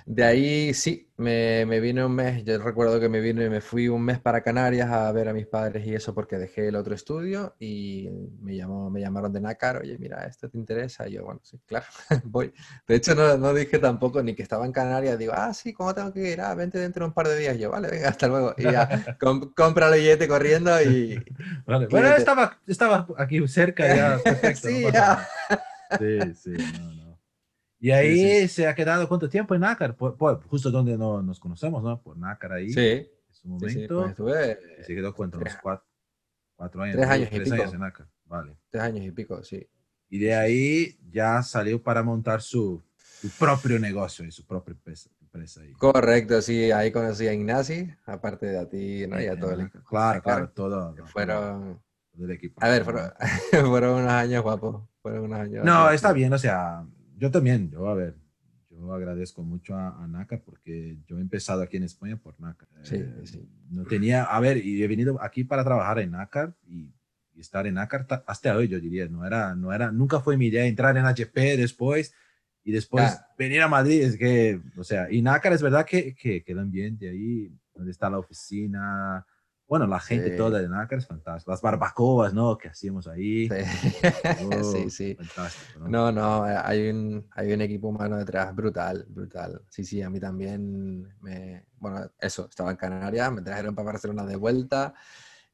[0.05, 3.59] De ahí sí, me, me vine un mes, yo recuerdo que me vine y me
[3.59, 6.75] fui un mes para Canarias a ver a mis padres y eso porque dejé el
[6.75, 8.07] otro estudio y
[8.39, 11.07] me, llamó, me llamaron de Nácar, oye, mira, ¿esto te interesa?
[11.07, 11.87] Y yo, bueno, sí, claro,
[12.25, 12.53] voy.
[12.87, 15.95] De hecho, no, no, dije tampoco ni que estaba en Canarias, digo, ah, sí, ¿cómo
[15.95, 16.39] tengo que ir?
[16.39, 17.57] Ah, vente dentro de un par de días.
[17.57, 18.53] yo, vale, venga, hasta luego.
[18.57, 19.17] Y ya,
[19.55, 21.19] compra el billete corriendo y...
[21.65, 21.87] Vale.
[21.87, 24.67] Bueno, estaba, estaba aquí cerca ya, perfecto.
[24.67, 25.27] sí, ya.
[25.97, 27.04] Sí, sí, no, no.
[27.79, 29.95] Y ahí se ha quedado cuánto tiempo en Nácar,
[30.47, 32.01] justo donde no, nos conocemos, ¿no?
[32.01, 32.71] Por Nácar ahí.
[32.71, 32.79] Sí.
[32.79, 33.99] En su momento.
[33.99, 35.85] Pues estuve, se quedó cuánto, unos cuatro,
[36.55, 36.95] cuatro, años.
[36.95, 37.55] Tres años y pico.
[37.55, 38.57] años en Nácar, vale.
[38.69, 39.67] Tres años y pico, sí.
[40.09, 45.09] Y de ahí ya salió para montar su, su propio negocio y su propia empresa.
[45.61, 45.73] Ahí.
[45.73, 49.21] Correcto, sí, ahí conocí a Ignasi, aparte de a ti, ¿no?
[49.21, 49.83] Y a todo el equipo.
[49.83, 50.95] Claro, claro, todo.
[51.07, 51.81] Fueron...
[52.13, 52.63] Todo el equipo.
[52.63, 53.11] A ver, fueron,
[53.69, 54.87] fueron unos años guapos.
[55.01, 55.65] Fueron unos años.
[55.65, 56.85] No, está bien, o sea,
[57.17, 58.15] yo también, yo a ver,
[58.69, 62.67] yo agradezco mucho a, a, porque yo he empezado aquí en España por NACAR.
[62.83, 63.49] Sí, eh, sí.
[63.69, 66.91] No tenía, a ver, y he venido aquí para trabajar en NACAR y,
[67.37, 70.65] estar en NACAR hasta hoy, yo diría, no era, no era, nunca fue mi idea
[70.65, 72.13] entrar en HP después
[72.63, 76.43] y después venir a Madrid, es que, o sea, y NACAR es verdad que, que
[76.43, 79.25] queda bien de ahí, donde está la oficina,
[79.67, 81.51] Bueno, la gente toda de NACAR es fantástica.
[81.51, 82.55] Las barbacoas, ¿no?
[82.57, 83.49] Que hacíamos ahí.
[83.49, 85.15] Sí, sí.
[85.15, 85.89] Fantástico, ¿no?
[85.89, 89.61] no, no, hay un, hay un equipo humano detrás brutal, brutal.
[89.69, 91.65] Sí, sí, a mí también me...
[91.77, 94.93] Bueno, eso, estaba en Canarias, me trajeron para Barcelona de vuelta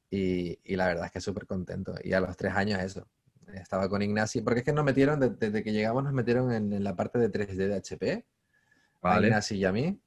[0.10, 1.96] y, y la verdad es que súper contento.
[2.04, 3.08] Y a los tres años eso,
[3.54, 6.96] estaba con Ignacio, porque es que nos metieron, desde que llegamos nos metieron en, la
[6.96, 8.26] parte de 3D de HP,
[9.02, 9.26] vale.
[9.26, 10.02] a Ignacio y a mí.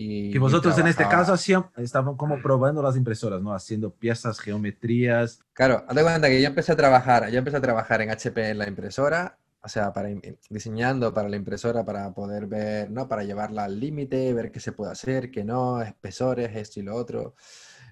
[0.00, 3.52] Y, que vosotros en este caso hacían, estaban como probando las impresoras, ¿no?
[3.52, 5.40] Haciendo piezas, geometrías.
[5.52, 8.50] Claro, haz de cuenta que yo empecé a trabajar, yo empecé a trabajar en HP
[8.50, 10.10] en la impresora, o sea, para
[10.50, 13.08] diseñando para la impresora para poder ver, ¿no?
[13.08, 16.94] Para llevarla al límite, ver qué se puede hacer, qué no, espesores, esto y lo
[16.94, 17.34] otro.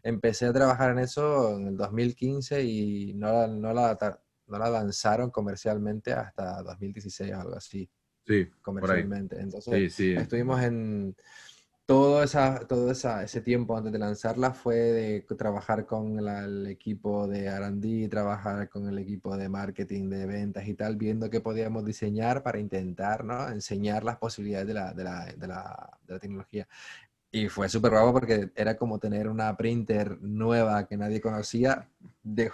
[0.04, 3.98] Empecé a trabajar en eso en el 2015 y no, no, la,
[4.46, 7.90] no la lanzaron comercialmente hasta 2016 o algo así.
[8.24, 9.40] Sí, comercialmente.
[9.40, 11.16] Entonces, estuvimos en
[11.86, 17.28] todo, esa, todo esa, ese tiempo antes de lanzarla fue de trabajar con el equipo
[17.28, 21.84] de R&D, trabajar con el equipo de marketing, de ventas y tal, viendo qué podíamos
[21.84, 23.48] diseñar para intentar ¿no?
[23.48, 26.66] enseñar las posibilidades de la, de la, de la, de tecnología.
[27.30, 31.88] Y fue súper guapo porque era como tener una printer nueva que nadie conocía
[32.22, 32.50] de,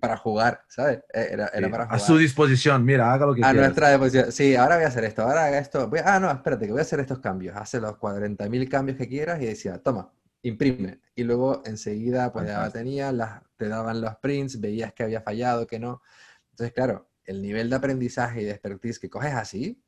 [0.00, 1.00] para jugar, ¿sabes?
[1.12, 1.88] E, era, para jugar.
[1.90, 4.32] A su disposición, mira, haga lo que A nuestra disposición.
[4.32, 5.90] Sí, ahora voy a hacer esto, ahora haga esto.
[6.04, 7.56] ah, no, espérate, que voy a hacer estos cambios.
[7.56, 11.00] Hace los 40.000 cambios que quieras y decía, toma, imprime.
[11.14, 15.66] Y luego enseguida, pues ya tenía, las, te daban los prints, veías que había fallado,
[15.66, 16.02] que no.
[16.50, 19.82] Entonces, claro, el nivel de aprendizaje y de expertise que coges así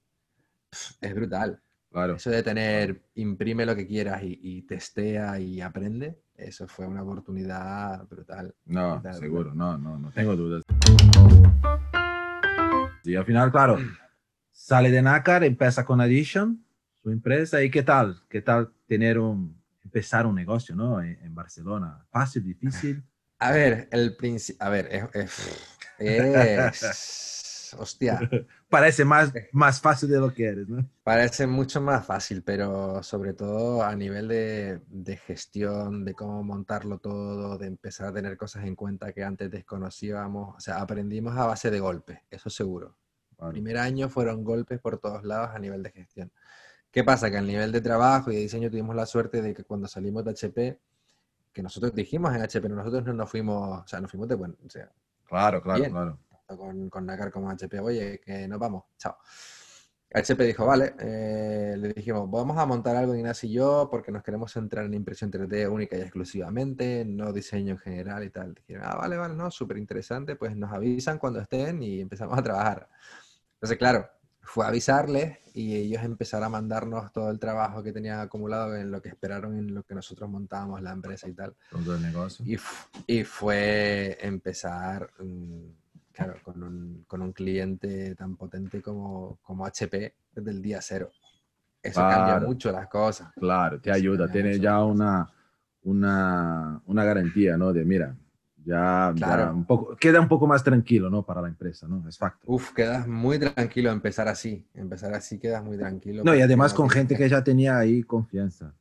[1.01, 1.61] es brutal.
[1.91, 2.17] Claro.
[2.17, 7.03] Eso de tener, imprime lo que quieras y, y testea y aprende, eso fue una
[7.03, 8.55] oportunidad brutal.
[8.67, 10.63] No, seguro, no, no, no tengo dudas.
[13.05, 13.79] Y al final, claro,
[14.51, 16.65] sale de NACAR, empieza con Addition,
[17.03, 18.23] su empresa, ¿y qué tal?
[18.29, 21.03] ¿Qué tal tener un, empezar un negocio, ¿no?
[21.03, 22.05] En, Barcelona.
[22.11, 23.03] ¿Fácil, difícil?
[23.39, 25.69] A ver, el principio, a ver, es,
[25.99, 28.19] es hostia.
[28.75, 30.85] Parece más, más fácil de lo que eres, ¿no?
[31.05, 36.99] Parece mucho más fácil, pero sobre todo a nivel de, de, gestión, de cómo montarlo
[36.99, 40.57] todo, de empezar a tener cosas en cuenta que antes desconocíamos.
[40.57, 42.97] O sea, aprendimos a base de golpes, eso seguro.
[43.41, 46.33] El primer año fueron golpes por todos lados a nivel de gestión.
[46.91, 47.31] ¿Qué pasa?
[47.31, 50.25] Que a nivel de trabajo y de diseño tuvimos la suerte de que cuando salimos
[50.25, 50.81] de HP,
[51.53, 54.35] que nosotros dijimos en HP, pero nosotros no nos fuimos, o sea, nos fuimos de
[54.35, 54.91] bueno, o sea,
[55.29, 59.17] claro, claro, claro con, con Nacar como HP, oye, que nos vamos, chao.
[60.15, 64.23] HP dijo, vale, eh, le dijimos, vamos a montar algo Ignacio y yo porque nos
[64.23, 68.55] queremos centrar en impresión 3D única y exclusivamente, no diseño en general y tal.
[68.55, 72.43] Dijeron, ah, vale, vale, no, súper interesante, pues nos avisan cuando estén y empezamos a
[72.45, 72.89] trabajar.
[73.55, 74.09] Entonces, claro,
[74.41, 79.03] fue avisarles y ellos empezaron a mandarnos todo el trabajo que tenían acumulado en lo
[79.03, 81.57] que esperaron en lo que nosotros montábamos la empresa y tal.
[81.71, 82.45] Todo el negocio.
[82.47, 82.57] Y,
[83.13, 85.11] y fue empezar...
[85.19, 85.84] Mm,
[86.15, 91.11] Claro, con un, con un cliente tan potente como, como HP desde el día cero.
[91.83, 93.33] Eso cambia mucho las cosas.
[93.35, 95.29] Claro, te ayuda, tiene ya una,
[95.83, 97.73] una, una, garantía, ¿no?
[97.73, 98.17] De mira,
[98.65, 99.53] ya, claro.
[99.53, 101.27] un poco, queda un poco más tranquilo, ¿no?
[101.27, 102.09] Para la empresa, ¿no?
[102.09, 102.47] Es facto.
[102.47, 104.65] Uf, quedas muy tranquilo empezar así.
[104.73, 106.23] Empezar así quedas muy tranquilo.
[106.25, 108.73] No, y además con gente que ya tenía ahí confianza.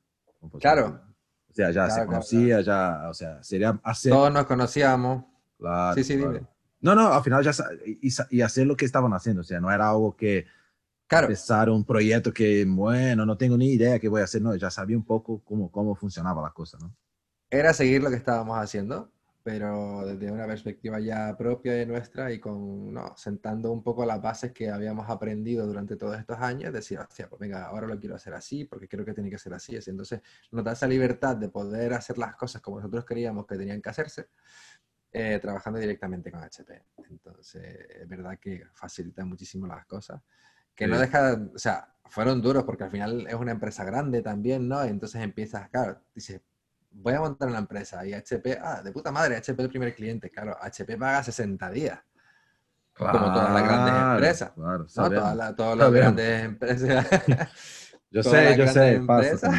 [0.60, 1.02] Claro.
[1.50, 4.12] O sea, ya se conocía, ya, o sea, sería hacer...
[4.12, 5.26] Todos nos conocíamos.
[5.58, 5.96] Claro.
[5.96, 6.34] Sí, sí, claro.
[6.34, 6.53] dime.
[6.84, 7.52] No, no, al final ya
[7.86, 10.46] y, y, hacer lo que estaban haciendo, o sea, no era algo que
[11.08, 11.28] claro.
[11.28, 14.70] empezar un proyecto que, bueno, no tengo ni idea qué voy a hacer, no, ya
[14.70, 16.94] sabía un poco cómo, cómo funcionaba la cosa, ¿no?
[17.50, 19.14] Era seguir lo que estábamos haciendo,
[19.44, 24.22] pero desde una perspectiva ya propia de nuestra y con, no, sentando un poco las
[24.22, 28.16] bases que habíamos aprendido durante todos estos años, decir, hostia, pues venga, ahora lo quiero
[28.16, 29.78] hacer así, porque creo que tiene que ser así.
[29.86, 30.22] Entonces,
[30.52, 33.90] nos da esa libertad de poder hacer las cosas como nosotros queríamos que tenían que
[33.90, 34.30] hacerse,
[35.16, 36.86] eh, trabajando directamente con HP.
[37.10, 37.64] Entonces,
[38.02, 40.20] es verdad que facilita muchísimo las cosas.
[40.74, 44.68] Que no deja, o sea, fueron duros porque al final es una empresa grande también,
[44.68, 44.82] ¿no?
[44.84, 46.42] Entonces empiezas, claro, dices,
[46.90, 50.32] voy a montar una empresa y HP, ah, de puta madre, HP el primer cliente,
[50.32, 52.00] claro, HP paga 60 días.
[52.98, 54.52] como todas las grandes empresas.
[54.52, 55.10] Claro, ¿no?
[55.10, 57.08] Todas, todas las grandes empresas.
[58.14, 59.52] Yo sé, yo sé, pasa.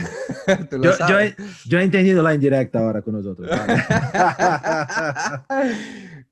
[0.70, 1.34] yo, yo, he,
[1.66, 3.50] yo, he, entendido la indirecta ahora con nosotros.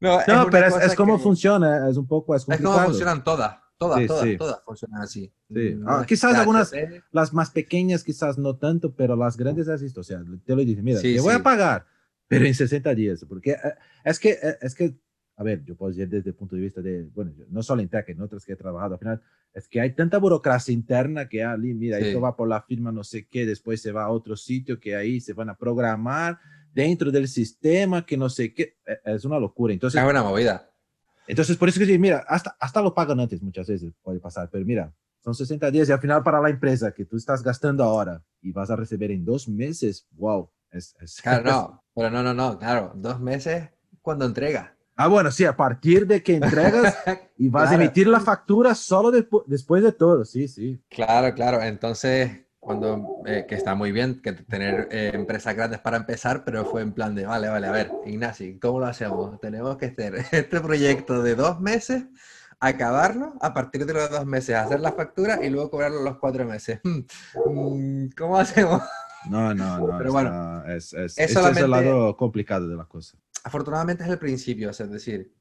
[0.01, 2.75] no, no pero es, es como funciona, es un poco, es complicado.
[2.75, 5.33] Es como funcionan todas, todas, todas, todas funcionan así.
[5.53, 5.75] Sí.
[5.75, 6.70] Mm, ah, quizás algunas,
[7.11, 10.62] las más pequeñas quizás no tanto, pero las grandes es esto, o sea, te lo
[10.62, 11.87] dicen, mira, te voy a pagar,
[12.29, 14.95] pero en 60 días, porque eh, es que, eh, es que
[15.37, 17.89] a ver, yo puedo decir desde el punto de vista de, bueno, no solo en
[17.89, 19.22] Tech, en otras que he trabajado, al final,
[19.55, 23.05] es que hay tanta burocracia interna que, ah, mira, esto va por la firma no
[23.05, 26.39] sé qué, después se va a otro sitio que ahí se van a programar,
[26.72, 29.72] dentro del sistema, que no sé qué, e, es una locura.
[29.72, 30.70] Entonces, es una movida.
[31.26, 34.64] Entonces, por eso que mira, hasta, hasta lo pagan antes muchas veces, puede pasar, pero
[34.64, 38.22] mira, son 60 días y al final para la empresa que tú estás gastando ahora
[38.41, 40.51] y vas a recibir en dos meses, wow.
[40.70, 43.68] Es, Claro, no, pero no, no, no, claro, dos meses
[44.01, 44.76] cuando entrega.
[44.97, 46.97] Ah, bueno, sí, a partir de que entregas
[47.38, 50.82] y vas a emitir la factura solo después de todo, sí, sí.
[50.88, 55.97] Claro, claro, entonces cuando, eh, que está muy bien que tener eh, empresas grandes para
[55.97, 59.40] empezar, pero fue en plan de, vale, vale, a ver, Ignacio, ¿cómo lo hacemos?
[59.40, 62.05] Tenemos que hacer este proyecto de dos meses,
[62.61, 66.45] acabarlo, a partir de los dos meses hacer la factura y luego cobrarlo los cuatro
[66.45, 66.80] meses.
[67.47, 68.80] Mm, ¿Cómo hacemos?
[69.28, 69.99] No, no, no.
[69.99, 73.16] Pero bueno, es, es, es, es el lado complicado de la cosa.
[73.45, 75.32] Afortunadamente es el principio, es decir,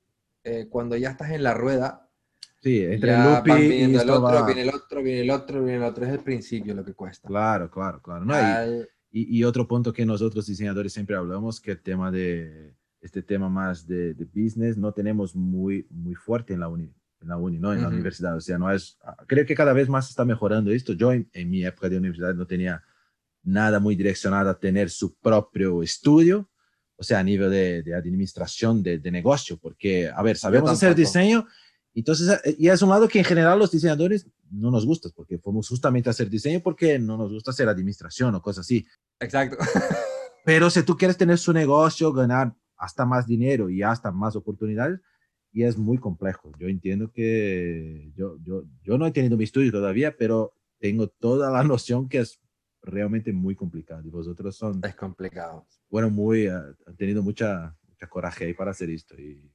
[0.44, 2.08] eh, cuando ya estás en la rueda,
[2.62, 5.84] Sí, entre el loop y, el otro, viene el otro, viene el otro, viene el
[5.84, 6.06] otro.
[6.06, 7.28] Es el principio lo que cuesta.
[7.28, 8.24] Claro, claro, claro.
[8.24, 8.36] No,
[9.10, 13.50] y, y, otro punto que nosotros diseñadores siempre hablamos, que el tema de, este tema
[13.50, 17.58] más de, de business, no tenemos muy, muy fuerte en la uni, en la uni,
[17.58, 17.74] ¿no?
[17.74, 18.38] En la universidad.
[18.38, 20.94] O sea, no es, creo que cada vez más está mejorando esto.
[20.94, 22.84] Yo en, en mi época de universidad no tenía
[23.44, 26.48] nada muy direccionado a tener su propio estudio,
[27.02, 30.94] o sea, a nivel de, de administración de, de, negocio, porque, a ver, sabemos hacer
[30.94, 31.48] diseño,
[31.96, 35.40] entonces, eh, y es un lado que en general los diseñadores no nos gusta, porque
[35.40, 38.86] fuimos justamente a hacer diseño porque no nos gusta hacer administración o cosas así.
[39.20, 39.58] Exacto.
[40.46, 45.00] Pero si tú quieres tener su negocio, ganar hasta más dinero y hasta más oportunidades,
[45.52, 46.52] y es muy complejo.
[46.60, 51.50] Yo entiendo que yo, yo, yo no he tenido mi estudio todavía, pero tengo toda
[51.50, 52.40] la noción que es
[52.82, 54.02] realmente muy complicado.
[54.06, 54.82] Y vosotros son...
[54.84, 55.66] Es complicado.
[55.90, 59.16] Bueno, muy, eh, han tenido mucha, mucha coraje ahí para hacer esto.
[59.20, 59.52] Y,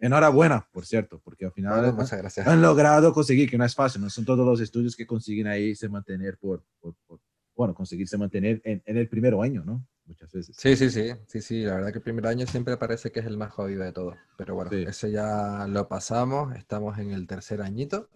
[0.00, 1.96] Enhorabuena, por cierto, porque al final
[2.46, 5.74] han logrado conseguir, que no es fácil, no son todos los estudios que consiguen ahí
[5.74, 6.94] se mantener por, por,
[7.56, 9.84] bueno, conseguirse mantener en, en, el primer año, ¿no?
[10.06, 10.54] Muchas veces.
[10.56, 13.26] Sí, sí, sí, sí, sí, la verdad que el primer año siempre parece que es
[13.26, 17.60] el más jodido de todo, pero bueno, ese ya lo pasamos, estamos en el tercer
[17.60, 18.08] añito,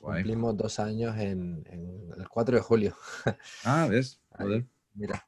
[0.00, 2.96] cumplimos dos años en, en, el 4 de julio.
[3.64, 4.20] Ah, ¿ves?
[4.38, 4.64] Joder.
[4.94, 5.26] mira,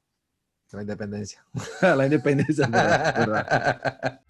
[0.72, 1.44] la independencia.
[1.82, 4.22] la independencia, verdad.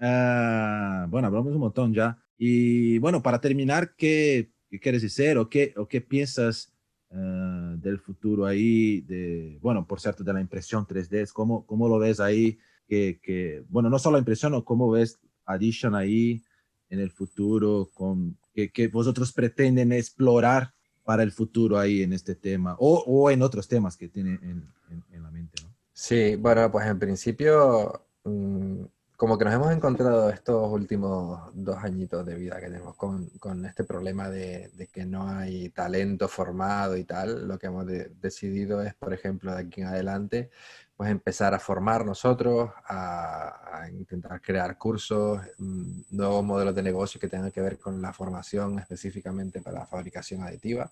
[0.00, 2.18] Uh, bueno, hablamos un montón ya.
[2.38, 6.72] Y bueno, para terminar, ¿qué, qué quieres decir o qué, o qué piensas
[7.10, 9.02] uh, del futuro ahí?
[9.02, 12.58] De, bueno, por cierto, de la impresión 3D, ¿cómo, cómo lo ves ahí?
[12.88, 16.42] Que, que, bueno, no solo la impresión, o cómo ves Addition ahí
[16.90, 20.74] en el futuro, con, que, que vosotros pretenden explorar
[21.04, 25.02] para el futuro ahí en este tema o, o en otros temas que tienen en,
[25.12, 25.62] en, la mente.
[25.92, 28.04] Sí, bueno, pues en principio...
[28.24, 28.84] Mmm
[29.20, 33.84] como que nos hemos encontrado estos últimos dos añitos de vida que tenemos con, este
[33.84, 38.94] problema de, que no hay talento formado y tal, lo que hemos de, decidido es,
[38.94, 40.48] por ejemplo, de aquí en adelante,
[40.96, 47.28] pues empezar a formar nosotros, a, intentar crear cursos, mm, nuevos modelos de negocio que
[47.28, 50.90] tengan que ver con la formación específicamente para la fabricación aditiva,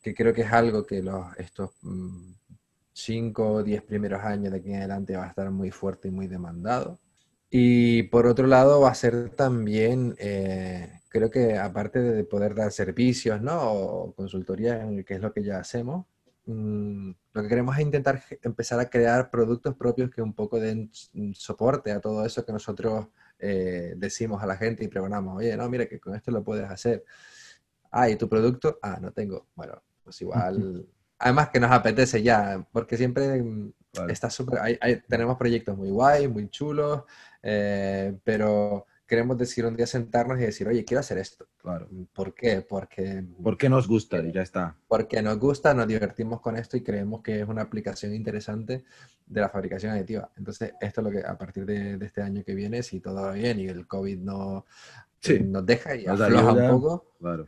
[0.00, 1.70] que creo que es algo que los, estos...
[1.82, 2.30] Mm,
[2.98, 6.10] cinco o diez primeros años de aquí en adelante va a estar muy fuerte y
[6.10, 6.98] muy demandado.
[7.50, 12.72] Y por otro lado va a ser también, eh, creo que aparte de poder dar
[12.72, 13.72] servicios, ¿no?
[13.72, 16.06] O consultoría, que es lo que ya hacemos,
[16.46, 20.90] mmm, lo que queremos es intentar empezar a crear productos propios que un poco den
[21.34, 25.36] soporte a todo eso que nosotros eh, decimos a la gente y pregonamos.
[25.36, 27.04] Oye, no, mira que con esto lo puedes hacer.
[27.90, 28.78] Ah, ¿y tu producto?
[28.82, 29.46] Ah, no tengo.
[29.54, 30.86] Bueno, pues igual...
[31.18, 33.42] Además que nos apetece ya, porque siempre
[34.08, 34.78] está súper...
[35.08, 37.04] tenemos proyectos muy guay, muy chulos,
[37.48, 41.46] eh, pero queremos decir un día sentarnos y decir, oye, quiero hacer esto.
[41.58, 41.88] Claro.
[42.12, 42.60] ¿Por qué?
[42.60, 43.24] Porque...
[43.40, 44.76] Porque nos gusta y ya está.
[44.88, 48.82] Porque nos gusta, nos divertimos con esto y creemos que es una aplicación interesante
[49.24, 50.32] de la fabricación aditiva.
[50.36, 53.22] Entonces, esto es lo que a partir de, de este año que viene, si todo
[53.22, 54.66] va bien y el COVID no
[55.20, 55.38] sí.
[55.38, 57.46] nos deja y nos afloja ayuda, un poco, claro.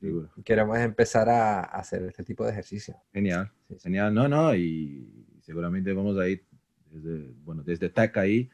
[0.00, 0.30] Seguro.
[0.44, 2.96] queremos empezar a, hacer este tipo de ejercicio.
[3.12, 3.80] Genial, sí, sí.
[3.84, 4.12] genial.
[4.12, 6.44] No, no, y seguramente vamos a ir
[6.90, 8.50] desde, bueno, desde TEC ahí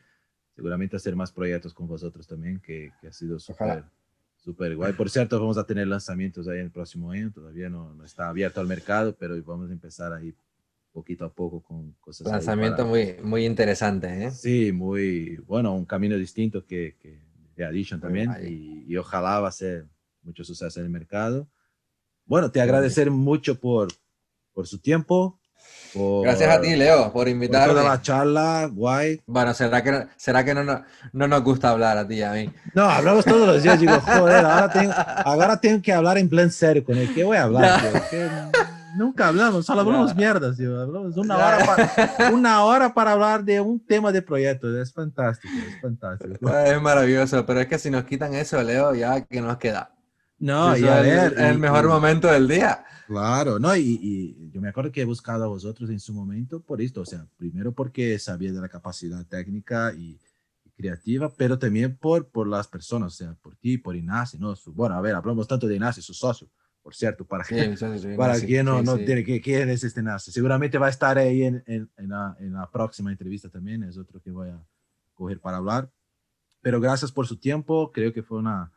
[0.54, 3.84] seguramente hacer más proyectos con vosotros también, que, que ha sido súper
[4.44, 4.92] súper guay.
[4.92, 8.60] Por cierto, vamos a tener lanzamientos ahí el próximo año, todavía no, no, está abierto
[8.60, 10.34] al mercado, pero vamos a empezar ahí
[10.92, 12.26] poquito a poco con cosas.
[12.26, 12.88] Lanzamiento para...
[12.88, 14.30] muy, muy interesante, ¿eh?
[14.30, 17.20] Sí, muy, bueno, un camino distinto que, que
[17.56, 19.86] de Addition también, y, y, ojalá va a ser
[20.22, 21.48] mucho suceso en el mercado.
[22.26, 23.88] Bueno, te agradecer mucho por,
[24.52, 25.40] por su tiempo,
[25.92, 27.74] por, Gracias a ti, Leo, por invitarme.
[27.74, 29.20] Por toda la charla, guay.
[29.26, 32.32] Bueno, ¿será que, será que no, no, no, nos gusta hablar a ti y a
[32.32, 32.50] mí?
[32.74, 33.78] No, hablamos todos los días.
[33.80, 34.92] Digo, joder, ahora tengo,
[35.24, 37.12] ahora tengo que hablar en plan serio con él.
[37.14, 37.80] ¿Qué voy a hablar?
[38.94, 40.80] Nunca hablamos, solo hablamos mierdas, tío.
[40.80, 44.80] Hablamos una hora, para, una hora para hablar de un tema de proyecto.
[44.80, 46.58] Es fantástico, es fantástico.
[46.58, 49.93] Es maravilloso, pero es que si nos quitan eso, Leo, ya que nos queda.
[50.44, 52.84] No, y a ver, es el, mejor momento del día.
[53.06, 56.60] Claro, no, y, y, yo me acuerdo que he buscado a vosotros en su momento
[56.60, 60.20] por esto, o sea, primero porque sabía de la capacidad técnica y,
[60.76, 64.54] creativa, pero también por, por las personas, o sea, por ti, por Ignacio, ¿no?
[64.66, 66.46] bueno, a ver, hablamos tanto de Ignacio, su socio,
[66.82, 67.74] por cierto, para, que,
[68.18, 70.30] para quien no, no tiene que quién es este Ignacio.
[70.30, 73.96] Seguramente va a estar ahí en, en, en, la, en, la, próxima entrevista también, es
[73.96, 74.62] otro que voy a
[75.14, 75.90] coger para hablar.
[76.60, 78.72] Pero gracias por su tiempo, creo que fue una,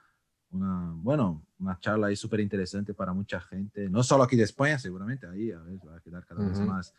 [0.51, 4.79] una bueno, una charla ahí súper interesante para mucha gente, no solo aquí de España,
[4.79, 6.93] seguramente ahí a ver, va a quedar cada vez más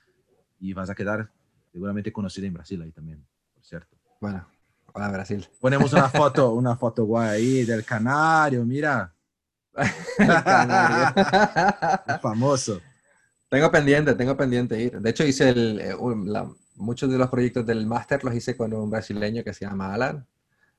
[0.61, 1.30] y vas a quedar
[1.72, 3.24] seguramente conocida en Brasil ahí también,
[3.55, 3.96] por cierto.
[4.20, 4.46] Bueno,
[4.92, 5.46] hola Brasil.
[5.61, 9.12] Ponemos una foto, una foto guay ahí del canario, mira.
[12.20, 12.80] famoso.
[13.49, 15.01] Tengo pendiente, tengo pendiente ir.
[15.01, 15.94] De hecho, hice el, eh,
[16.76, 20.26] muchos de los proyectos del máster los hice con un brasileño que se llama Alan,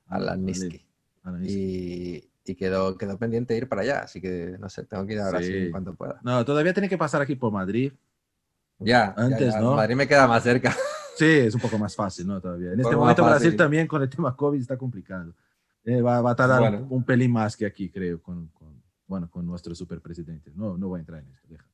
[0.06, 0.84] Alan Niski.
[1.42, 5.20] Y, y quedó, quedó pendiente ir para allá, así que no sé, tengo que ir
[5.20, 6.20] a Brasil en cuanto pueda.
[6.22, 7.92] No, todavía tiene que pasar aquí por Madrid.
[8.78, 9.76] Ya, antes, ¿no?
[9.76, 10.74] Madrid me queda más cerca.
[11.16, 12.40] Sí, es un poco más fácil, ¿no?
[12.40, 12.72] Todavía.
[12.72, 15.34] En este momento Brasil también con el tema COVID está complicado.
[15.84, 19.44] Eh, va, va, a tardar un pelín más que aquí, creo, con, con, bueno, con
[19.44, 20.50] nuestro superpresidente.
[20.54, 21.66] No, no voy a entrar en esto, deja.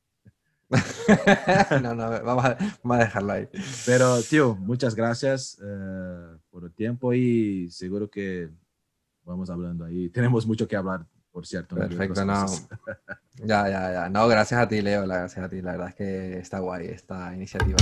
[1.80, 3.48] no, no, vamos a, vamos a, dejarlo ahí.
[3.84, 8.50] Pero, tío, muchas gracias eh, por el tiempo y seguro que
[9.26, 10.08] vamos hablando ahí.
[10.14, 11.76] Tenemos mucho que hablar, por cierto.
[11.76, 12.46] Perfecto, no.
[13.44, 14.08] ya, ya, ya.
[14.08, 15.06] No, gracias a ti, Leo.
[15.06, 15.60] Gracias a ti.
[15.60, 17.76] La verdad es que está guay esta iniciativa.